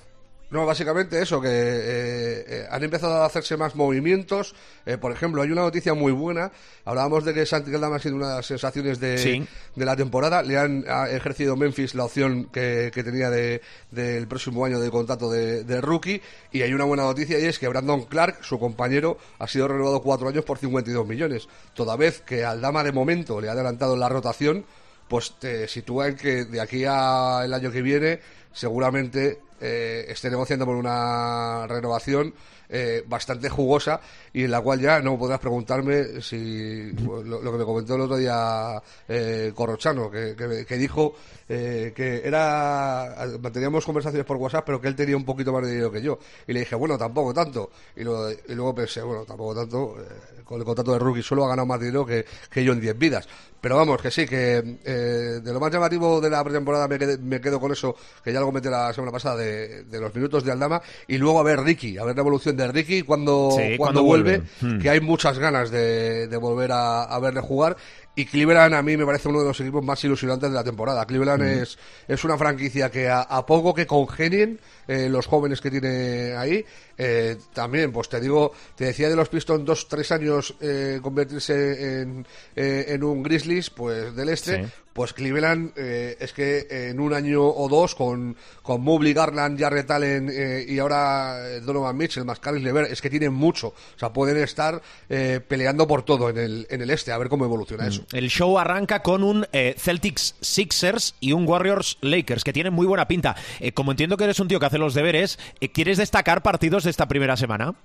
[0.56, 4.56] No, básicamente eso, que eh, eh, han empezado a hacerse más movimientos.
[4.86, 6.50] Eh, por ejemplo, hay una noticia muy buena.
[6.86, 9.46] Hablábamos de que Santi Caldama ha sido una de las sensaciones de, Sí.
[9.76, 10.42] de la temporada.
[10.44, 13.60] Le han ha ejercido Memphis la opción que, que tenía de-
[13.92, 16.22] del próximo año de contrato de, de rookie.
[16.54, 20.02] Y hay una buena noticia y es que Brandon Clark, su compañero, ha sido renovado
[20.02, 21.50] cuatro años por 52 millones.
[21.74, 24.64] Toda vez que Aldama de momento le ha adelantado la rotación,
[25.10, 28.22] pues te sitúa en que de aquí al año que viene
[28.54, 32.34] seguramente eh, esté negociando por una renovación
[32.68, 34.02] eh, bastante jugosa
[34.34, 38.02] y en la cual ya no podrás preguntarme si lo, lo que me comentó el
[38.02, 40.36] otro día eh, Corrochano, que,
[40.68, 41.14] que- dijo
[41.48, 45.70] eh, que era manteníamos conversaciones por WhatsApp, pero que él tenía un poquito más de
[45.70, 46.20] dinero que yo.
[46.48, 47.70] Y le dije, bueno, tampoco tanto.
[47.96, 49.96] Y luego, y luego pensé, bueno, tampoco tanto.
[50.02, 52.80] eh, con el contrato de rookie solo ha ganado más dinero que, que yo en
[52.82, 53.28] 10 vidas.
[53.66, 57.42] Pero vamos, que sí, que eh, de lo más llamativo de la pretemporada me, me
[57.42, 60.52] quedo con eso, que ya lo comenté la semana pasada, de, de los minutos de
[60.52, 60.80] Aldama.
[61.08, 64.04] Y luego a ver Ricky, a ver la evolución de Ricky cuando, Sí, cuando, cuando
[64.04, 64.76] vuelve, vuelve.
[64.76, 64.80] Hmm.
[64.80, 67.76] que hay muchas ganas de, de volver a, a verle jugar.
[68.16, 71.06] Y Cleveland a mí me parece uno de los equipos más ilusionantes de la temporada.
[71.06, 75.70] Cleveland es, es una franquicia que a, a poco que congenien eh, los jóvenes que
[75.70, 76.64] tiene ahí,
[76.98, 82.02] eh, también, pues te digo, te decía de los Pistons dos, tres años eh, convertirse
[82.02, 82.26] en,
[82.56, 84.72] eh, en un Grizzlies, pues del este, Sí.
[84.96, 89.92] Pues Cleveland eh, es que en un año o dos con, con Mobley, Garland, Jarrett
[89.92, 93.68] Allen eh, y ahora eh, Donovan Mitchell más Caris Lever, es que tienen mucho.
[93.68, 97.28] O sea, pueden estar eh, peleando por todo en el, en el este, a ver
[97.28, 98.06] cómo evoluciona eso.
[98.14, 103.06] El show arranca con un Celtics Sixers y un Warriors Lakers, que tienen muy buena
[103.06, 103.36] pinta.
[103.74, 105.38] Como entiendo que eres un tío que hace los deberes,
[105.74, 107.76] ¿quieres destacar partidos de esta primera semana?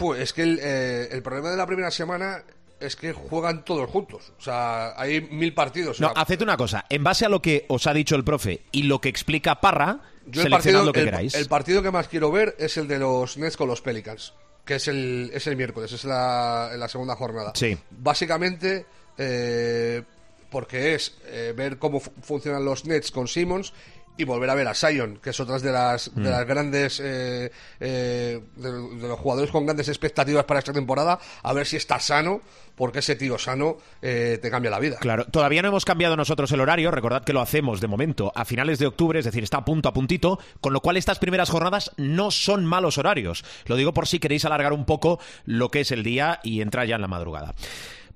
[0.00, 2.42] Pues es que el, eh, el problema de la primera semana
[2.80, 4.32] es que juegan todos juntos.
[4.38, 6.00] O sea, hay mil partidos.
[6.00, 6.86] O No, sea, haced una cosa.
[6.88, 10.00] En base a lo que os ha dicho el profe y lo que explica Parra,
[10.26, 11.34] Yo el seleccionad partido, lo que el- queráis.
[11.34, 14.32] el partido que más quiero ver es el de los Nets con los Pelicans,
[14.64, 17.52] que es el, es el miércoles, es la, la segunda jornada.
[17.54, 17.76] Sí.
[17.90, 18.86] Básicamente,
[19.18, 20.02] eh,
[20.50, 23.72] porque es eh, ver cómo fu- funcionan los Nets con Simmons
[24.16, 26.22] y volver a ver a Sion, que es otra de las, Mm.
[26.22, 31.18] de las grandes, eh, eh, de, de los jugadores con grandes expectativas para esta temporada,
[31.42, 32.42] a ver si está sano,
[32.76, 34.96] porque ese tío sano eh, te cambia la vida.
[35.00, 38.44] Claro, todavía no hemos cambiado nosotros el horario, recordad que lo hacemos de momento a
[38.44, 41.48] finales de octubre, es decir, está a punto a puntito, con lo cual estas primeras
[41.50, 43.44] jornadas no son malos horarios.
[43.66, 46.86] Lo digo por si queréis alargar un poco lo que es el día y entrar
[46.86, 47.54] ya en la madrugada.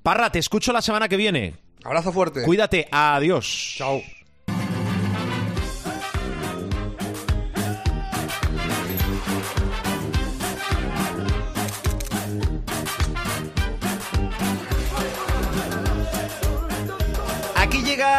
[0.02, 1.54] Parra, te escucho la semana que viene.
[1.82, 2.42] Abrazo fuerte.
[2.42, 3.74] Cuídate, adiós.
[3.78, 4.02] Chao.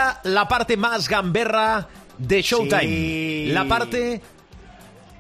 [0.06, 1.88] Llega la parte más gamberra
[2.18, 2.82] de Showtime.
[2.84, 3.50] Sí.
[3.52, 4.22] La parte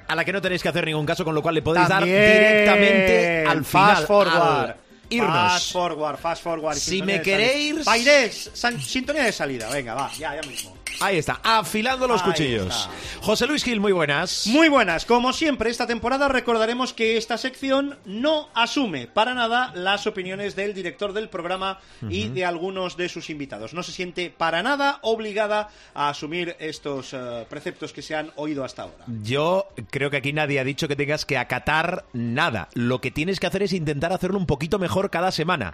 [0.08, 2.16] a la que no tenéis que hacer ningún caso, con lo cual le podéis También.
[2.16, 3.96] dar directamente al final.
[3.96, 4.38] Fast forward.
[4.70, 4.76] al
[5.10, 5.32] irnos.
[5.32, 6.76] Fast forward, fast forward.
[6.78, 9.70] Si me queréis- Pairés, sintonía de salida.
[9.70, 10.76] Venga, va, ya, ya mismo.
[11.02, 12.68] Ahí está, afilando los Ahí cuchillos.
[12.68, 12.90] está.
[13.26, 14.48] José Luis Gil, muy buenas.
[14.48, 20.08] Muy buenas, como siempre, esta temporada recordaremos que esta sección no asume para nada las
[20.08, 23.74] opiniones del director del programa y de algunos de sus invitados.
[23.74, 28.64] No se siente para nada obligada a asumir estos eh, preceptos que se han oído
[28.64, 29.06] hasta ahora.
[29.24, 32.70] Yo creo que aquí nadie ha dicho que tengas que acatar nada.
[32.74, 35.74] Lo que tienes que hacer es intentar hacerlo un poquito mejor cada semana.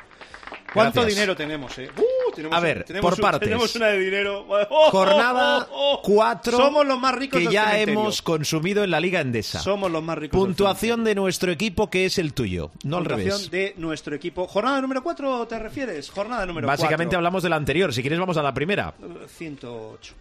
[0.73, 1.15] ¿Cuánto Gracias.
[1.15, 1.89] dinero tenemos, eh?
[1.97, 3.47] Uh, tenemos A ver, tenemos por un- partes.
[3.47, 4.45] Tenemos una de dinero.
[4.69, 6.01] Oh, Jornada oh, oh.
[6.01, 9.59] 4 Somos los más ricos que ya hemos consumido en la Liga Endesa.
[9.59, 13.37] Somos los más ricos Puntuación de nuestro equipo que es el tuyo, no al Puntuación
[13.37, 13.51] revés.
[13.51, 14.47] de nuestro equipo.
[14.47, 16.09] ¿Jornada número 4 te refieres?
[16.09, 16.81] Jornada número 4.
[16.83, 17.93] Básicamente hablamos de la anterior.
[17.93, 18.93] Si quieres vamos a la primera.
[19.27, 20.13] 108.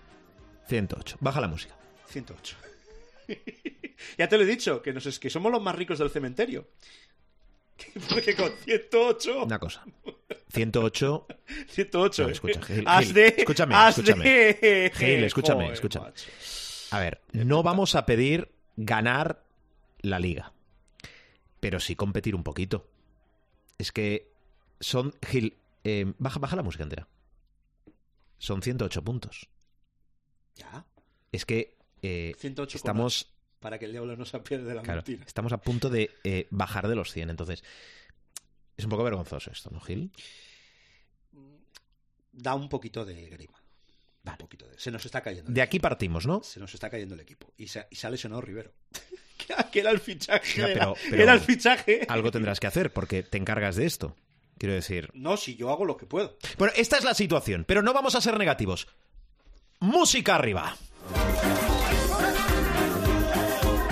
[0.69, 1.17] 108.
[1.21, 1.75] Baja la música.
[2.09, 2.57] 108.
[4.19, 6.67] ya te lo he dicho, que, nos que somos los más ricos del cementerio.
[8.09, 9.45] Porque con 108...
[9.45, 9.85] Una cosa.
[10.53, 11.27] 108.
[11.69, 12.23] 108.
[12.23, 12.33] No, ¿eh?
[12.33, 13.27] escucha, Gil, Has Gil, de...
[13.39, 14.25] escúchame, escúchame.
[14.25, 16.07] de- Gil, escúchame, Joder, escúchame.
[16.07, 16.31] macho.
[16.93, 19.45] A ver, no vamos a pedir ganar
[20.01, 20.53] la liga,
[21.61, 22.89] pero sí competir un poquito.
[23.79, 24.33] Es que
[24.81, 27.07] son, Gil, eh, baja, baja la música entera.
[28.39, 29.49] Son 108 puntos.
[30.57, 30.85] Ya,
[31.33, 34.99] Es que eh, 108 estamos, para que el diablo no se apiade de la claro,
[34.99, 35.25] mentira.
[35.27, 37.31] estamos a punto de eh, bajar de los 100.
[37.31, 37.63] Entonces,
[38.77, 40.11] es un poco vergonzoso esto, ¿no, Gil?
[42.33, 43.63] Da un poquito de grima.
[44.23, 44.79] Da un poquito de...
[44.79, 45.51] Se nos está cayendo.
[45.53, 46.43] De aquí partimos, ¿no?
[46.43, 47.53] Se nos está cayendo el equipo.
[47.57, 48.73] Y ha lesionado Rivero.
[49.73, 50.63] que era el fichaje.
[50.63, 52.07] Pero- era el fichaje.
[52.09, 54.17] Algo tendrás que hacer porque te encargas de esto.
[54.59, 56.37] Quiero decir, No, si yo hago lo que puedo.
[56.59, 58.89] Bueno, esta es la situación, pero no vamos a ser negativos.
[59.81, 60.77] Música arriba.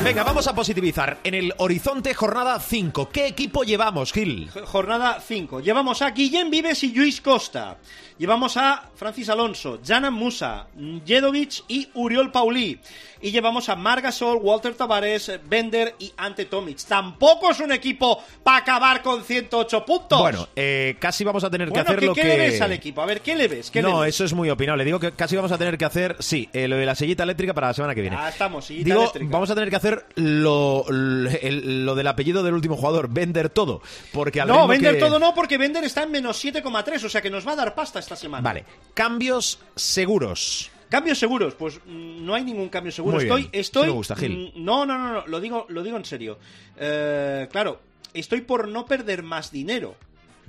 [0.04, 1.18] Venga, vamos a positivizar.
[1.24, 3.10] En el horizonte, jornada 5.
[3.10, 4.48] ¿Qué equipo llevamos, Gil?
[4.66, 5.60] Jornada 5.
[5.60, 7.76] Llevamos a Guillem Vives y Luis Costa.
[8.18, 10.66] Llevamos a Francis Alonso, Janan Musa,
[11.06, 12.80] Jedovic y Uriol Paulí.
[13.20, 16.78] Y llevamos a Margasol, Walter Tavares, Bender y Ante Tomic.
[16.86, 20.20] Tampoco es un equipo para acabar con 108 puntos.
[20.20, 22.28] Bueno, eh, casi vamos a tener que hacer ¿qué, lo qué que...
[22.28, 23.02] le ves al equipo?
[23.02, 23.70] A ver, ¿qué le ves?
[23.72, 24.14] ¿Qué le No, ves?
[24.14, 24.84] eso es muy opinable.
[24.84, 27.54] Digo que casi vamos a tener que hacer, sí, eh, lo de la sellita eléctrica
[27.54, 28.16] para la semana que viene.
[28.18, 29.32] Ah, estamos, sillita Digo, eléctrica.
[29.32, 33.82] vamos a tener que hacer lo, el- lo del apellido del último jugador, vender todo.
[34.12, 37.30] Porque al No, que- todo no, porque Bender está en menos 7,3, o sea que
[37.30, 38.42] nos va a dar pasta esta semana.
[38.42, 40.70] Vale, cambios seguros.
[40.88, 43.16] Cambios seguros, pues mm, no hay ningún cambio seguro.
[43.16, 43.50] Muy estoy, bien.
[43.54, 43.82] estoy.
[43.84, 44.52] Sí me gusta, Gil.
[44.56, 46.38] mm, No, no, no, no, lo digo, lo digo en serio.
[46.76, 47.80] Eh, claro,
[48.14, 49.96] estoy por no perder más dinero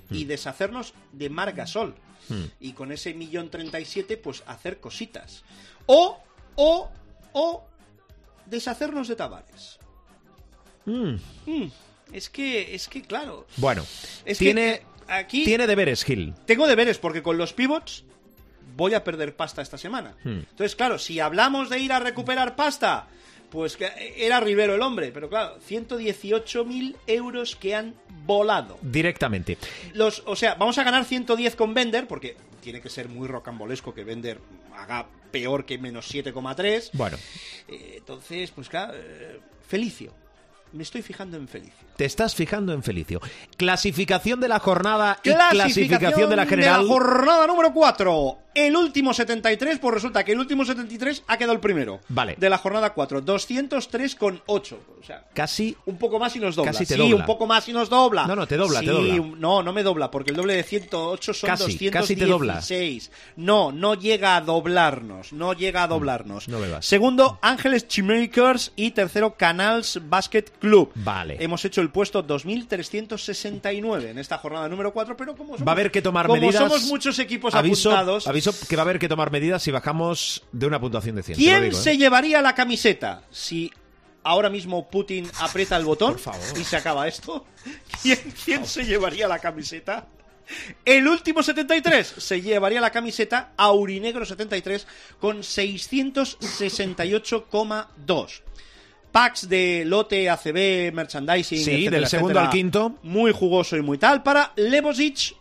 [0.09, 0.15] Hmm.
[0.15, 1.93] y deshacernos de Margasol.
[2.59, 5.43] Y con ese millón treinta y siete, pues hacer cositas.
[5.87, 6.17] O,
[6.55, 6.89] o,
[7.33, 7.63] o
[8.45, 9.79] deshacernos de Tavares.
[10.85, 11.15] Mm.
[11.47, 11.71] Mm,
[12.13, 13.45] es que, es que, claro.
[13.57, 13.83] Bueno,
[14.25, 16.33] Es tiene, aquí tiene deberes, Gil.
[16.45, 18.03] tengo deberes porque con los pivots
[18.75, 20.15] voy a perder pasta esta semana.
[20.23, 20.39] Hmm.
[20.49, 23.07] Entonces, claro, si hablamos de ir a recuperar pasta
[23.49, 27.95] pues que era Rivero el hombre, pero claro, 118.000 euros que han
[28.25, 28.77] volado.
[28.81, 29.57] Directamente.
[29.93, 33.93] Los, o sea, vamos a ganar 110 con Bender, porque tiene que ser muy rocambolesco
[33.93, 34.39] que Bender
[34.75, 36.91] haga peor que menos 7,3.
[36.93, 37.17] Bueno,
[37.67, 40.13] Eh, entonces, pues claro, eh, Felicio.
[40.71, 41.73] Me estoy fijando en Felicio.
[41.95, 43.19] te estás fijando en Felicio.
[43.57, 46.87] Clasificación de la jornada y clasificación de la general.
[46.87, 48.37] jornada número 4.
[48.65, 52.01] El último 73, pues resulta que el último 73 ha quedado el primero.
[52.09, 52.35] Vale.
[52.37, 53.23] De la jornada 4.
[53.23, 54.77] 203,8.
[54.99, 56.71] O sea, Casi un poco más y nos dobla.
[56.71, 57.15] Casi te sí, dobla.
[57.15, 58.27] un poco más y nos dobla.
[58.27, 59.35] No, no, te dobla, Sí, te dobla.
[59.37, 61.91] No, no me dobla, porque el doble de 108 son Casi, 216.
[61.91, 62.61] casi te dobla.
[63.37, 65.31] No, no llega a doblarnos.
[65.31, 66.47] No llega a doblarnos.
[66.47, 66.85] Mm, no bebas.
[66.85, 68.73] Segundo, Ángeles Chimakers.
[68.75, 70.91] Y tercero, Canals Basket Club.
[70.95, 71.37] Vale.
[71.39, 75.75] Hemos hecho el puesto 2369 en esta jornada número 4, pero como somos, Va a
[75.75, 76.61] haber que tomar como medidas.
[76.61, 80.43] somos muchos equipos aviso, apuntados, Aviso que va a haber que tomar medidas si bajamos
[80.51, 81.37] de una puntuación de 100.
[81.37, 81.81] te lo ¿quién digo, ¿eh?
[81.81, 83.71] se llevaría la camiseta si
[84.23, 86.17] ahora mismo Putin aprieta el botón
[86.59, 87.45] y se acaba esto?
[88.01, 90.07] ¿Quién, quién se llevaría la camiseta?
[90.83, 94.87] El último 73 se llevaría la camiseta Aurinegro 73
[95.19, 98.41] con 668,2.
[99.11, 102.45] Packs de lote ACB, merchandising, Sí, etcétera, del segundo etcétera.
[102.45, 102.95] al quinto.
[103.03, 104.21] Muy jugoso y muy tal.
[104.21, 105.35] Para Lebosic,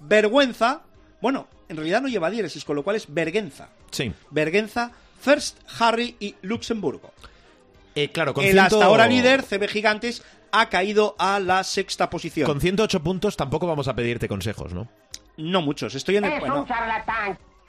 [0.00, 0.82] vergüenza.
[1.20, 3.68] Bueno, en realidad no lleva diéresis, con lo cual es vergüenza.
[3.90, 4.12] Sí.
[4.30, 7.12] Vergüenza, First, Harry y Luxemburgo.
[7.94, 12.08] Eh, claro, con El ciento- hasta ahora líder, CB Gigantes, ha caído a la sexta
[12.10, 12.46] posición.
[12.46, 14.88] Con 108 puntos tampoco vamos a pedirte consejos, ¿no?
[15.36, 16.40] No muchos, estoy en el...
[16.40, 16.66] bueno,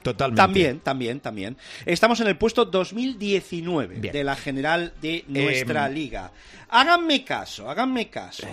[0.02, 0.36] Totalmente.
[0.42, 1.56] también, también, también.
[1.86, 4.12] Estamos en el puesto 2019 Bien.
[4.12, 6.30] de la general de nuestra Em, liga.
[6.68, 8.46] Háganme caso, háganme caso.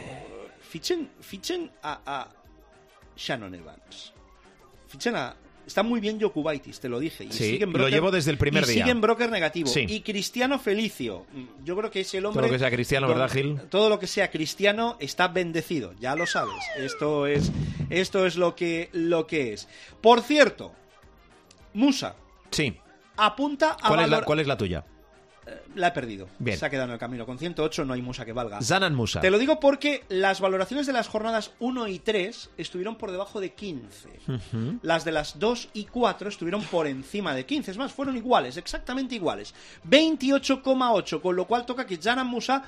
[0.62, 2.28] Fichen, fichen a, a
[3.18, 4.14] Shannon Evans.
[4.92, 5.36] Fichen a...
[5.66, 7.24] Está muy bien Jokubaitis, te lo dije.
[7.24, 8.76] Y Sí, en lo llevo desde el primer y día.
[8.78, 9.70] Sigue en broker negativo.
[9.70, 9.86] Sí.
[9.88, 11.26] Y Cristiano Felicio.
[11.64, 12.42] Yo creo que es el hombre...
[12.42, 13.62] Todo lo que sea cristiano, ¿verdad, Gil?
[13.70, 16.56] Todo lo que sea cristiano está bendecido, ya lo sabes.
[16.78, 17.52] Esto es,
[17.90, 19.70] esto es lo que, lo que es.
[20.02, 20.74] Por cierto,
[21.74, 22.16] Musa
[22.50, 22.76] Sí.
[23.16, 24.84] apunta a ¿Cuál es, la, cuál es la tuya?
[25.76, 26.28] La he perdido.
[26.38, 26.58] Bien.
[26.58, 27.26] Se ha quedado en el camino.
[27.26, 28.62] Con 108 no hay Musa que valga.
[28.62, 29.22] Zanan Musa.
[29.22, 33.40] Te lo digo porque las valoraciones de las jornadas 1 y 3 estuvieron por debajo
[33.40, 34.10] de 15.
[34.84, 37.72] Las de las 2 y 4 estuvieron por encima de 15.
[37.72, 39.56] Es más, fueron iguales, exactamente iguales.
[39.90, 42.64] 28,8, con lo cual toca que Janan Musa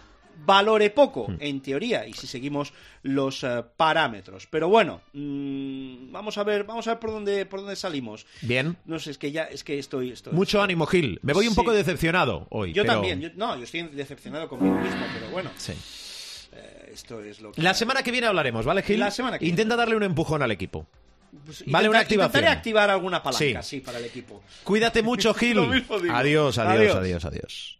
[0.45, 2.73] valore poco, en teoría, y si seguimos
[3.03, 4.47] los eh, parámetros.
[4.49, 8.25] Pero bueno, mm, vamos a ver, vamos a ver por dónde, por dónde salimos.
[8.41, 8.77] Bien.
[8.86, 10.11] No sé, es que ya, es que estoy...
[10.11, 11.19] estoy Mucho ánimo, Gil.
[11.23, 11.59] Me voy un Sí.
[11.59, 12.73] poco decepcionado hoy.
[12.73, 15.73] Yo pero- también, yo- no, yo estoy decepcionado conmigo mismo, pero bueno, Sí.
[16.53, 17.61] eh, esto es lo que...
[17.61, 18.99] La semana que viene hablaremos, ¿vale, Gil?
[18.99, 20.86] La semana que Intenta darle un empujón al equipo.
[21.45, 22.27] Pues Vale, una activación.
[22.29, 23.77] Intentaré activar alguna palanca, Sí.
[23.77, 24.43] sí, para el equipo.
[24.63, 25.57] Cuídate mucho, Gil.
[26.11, 26.95] Adiós, Adiós.
[26.95, 27.79] adiós, adiós.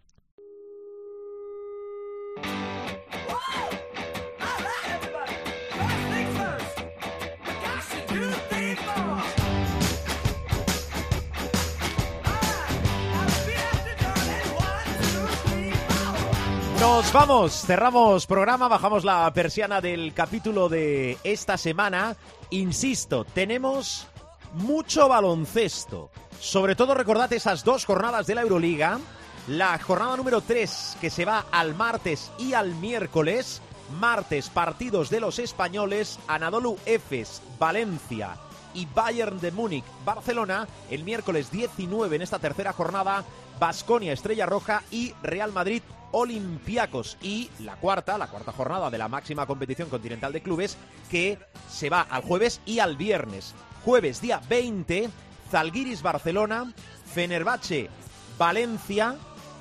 [17.12, 22.16] Vamos, cerramos programa, bajamos la persiana del capítulo de esta semana.
[22.50, 24.08] Insisto, tenemos
[24.54, 26.10] mucho baloncesto.
[26.40, 29.00] Sobre todo recordad esas dos jornadas de la Euroliga.
[29.48, 33.62] La jornada número 3 que se va al martes y al miércoles.
[34.00, 38.38] Martes partidos de los españoles, Anadolu Efes, Valencia
[38.74, 40.68] y Bayern de Múnich, Barcelona.
[40.90, 43.24] El miércoles 19 en esta tercera jornada,
[43.60, 45.84] Basconia, Estrella Roja y Real Madrid,
[46.14, 47.18] Olympiacos.
[47.22, 50.78] Y la cuarta, la cuarta jornada de la máxima competición continental de clubes,
[51.12, 51.38] que
[51.70, 53.54] se va al jueves y al viernes.
[53.84, 55.10] Jueves día 20,
[55.52, 56.74] Zalgiris, Barcelona,
[57.14, 57.90] Fenerbahce,
[58.38, 59.18] Valencia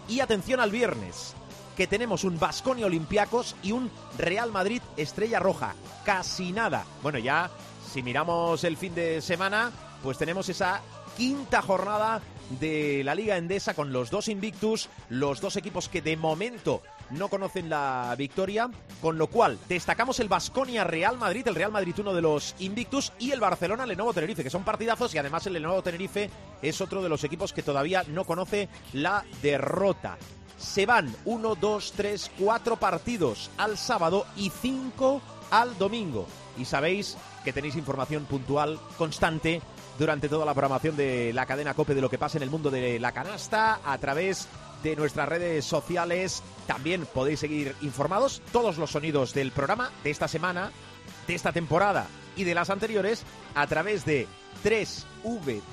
[0.09, 1.35] y atención al viernes,
[1.77, 5.75] que tenemos un Basconia Olympiacos y un Real Madrid Estrella Roja.
[6.05, 6.85] Casi nada.
[7.03, 7.51] Bueno, ya
[7.93, 9.71] si miramos el fin de semana,
[10.03, 10.81] pues tenemos esa
[11.17, 12.21] quinta jornada
[12.61, 17.29] de la Liga Endesa con los dos Invictus, los dos equipos que de momento no
[17.29, 22.15] conocen la victoria, con lo cual destacamos el Basconia Real Madrid, el Real Madrid uno
[22.15, 25.83] de los Invictus y el Barcelona Lenovo Tenerife, que son partidazos y además el Lenovo
[25.83, 26.31] Tenerife
[26.63, 30.17] es otro de los equipos que todavía no conoce la derrota.
[30.59, 36.27] Se van 1, 2, 3, 4 partidos al sábado y 5 al domingo.
[36.57, 39.63] Y sabéis que tenéis información puntual, constante,
[39.99, 42.71] durante toda la programación de la cadena COPE de lo que pasa en el mundo
[42.71, 44.49] de la canasta a través
[44.83, 46.43] de nuestras redes sociales.
[46.67, 50.73] También podéis seguir informados todos los sonidos del programa de esta semana,
[51.27, 53.25] de esta temporada y de las anteriores
[53.55, 54.27] a través de
[55.23, 55.71] www.cope.es.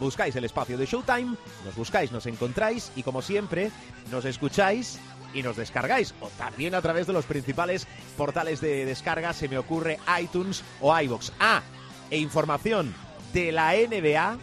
[0.00, 3.70] Buscáis el espacio de Showtime, nos buscáis, nos encontráis y como siempre,
[4.10, 4.98] nos escucháis
[5.34, 9.58] y nos descargáis o también a través de los principales portales de descarga, se me
[9.58, 11.32] ocurre iTunes o iBox.
[11.40, 11.62] Ah,
[12.10, 12.94] e información
[13.32, 14.38] de la NBA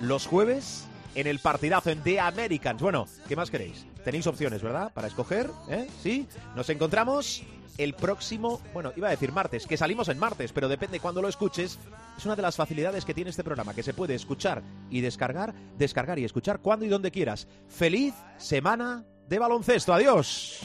[0.00, 2.82] los jueves en el partidazo en The Americans.
[2.82, 3.86] Bueno, ¿qué más queréis?
[4.04, 4.92] Tenéis opciones, ¿verdad?
[4.92, 5.86] Para escoger, ¿eh?
[6.02, 6.26] ¿Sí?
[6.56, 7.42] Nos encontramos
[7.78, 11.28] el próximo, bueno, iba a decir martes, que salimos en martes, pero depende cuando lo
[11.28, 11.78] escuches.
[12.16, 15.54] Es una de las facilidades que tiene este programa, que se puede escuchar y descargar,
[15.78, 17.46] descargar y escuchar cuando y donde quieras.
[17.68, 19.92] Feliz semana de baloncesto.
[19.92, 20.60] Adiós.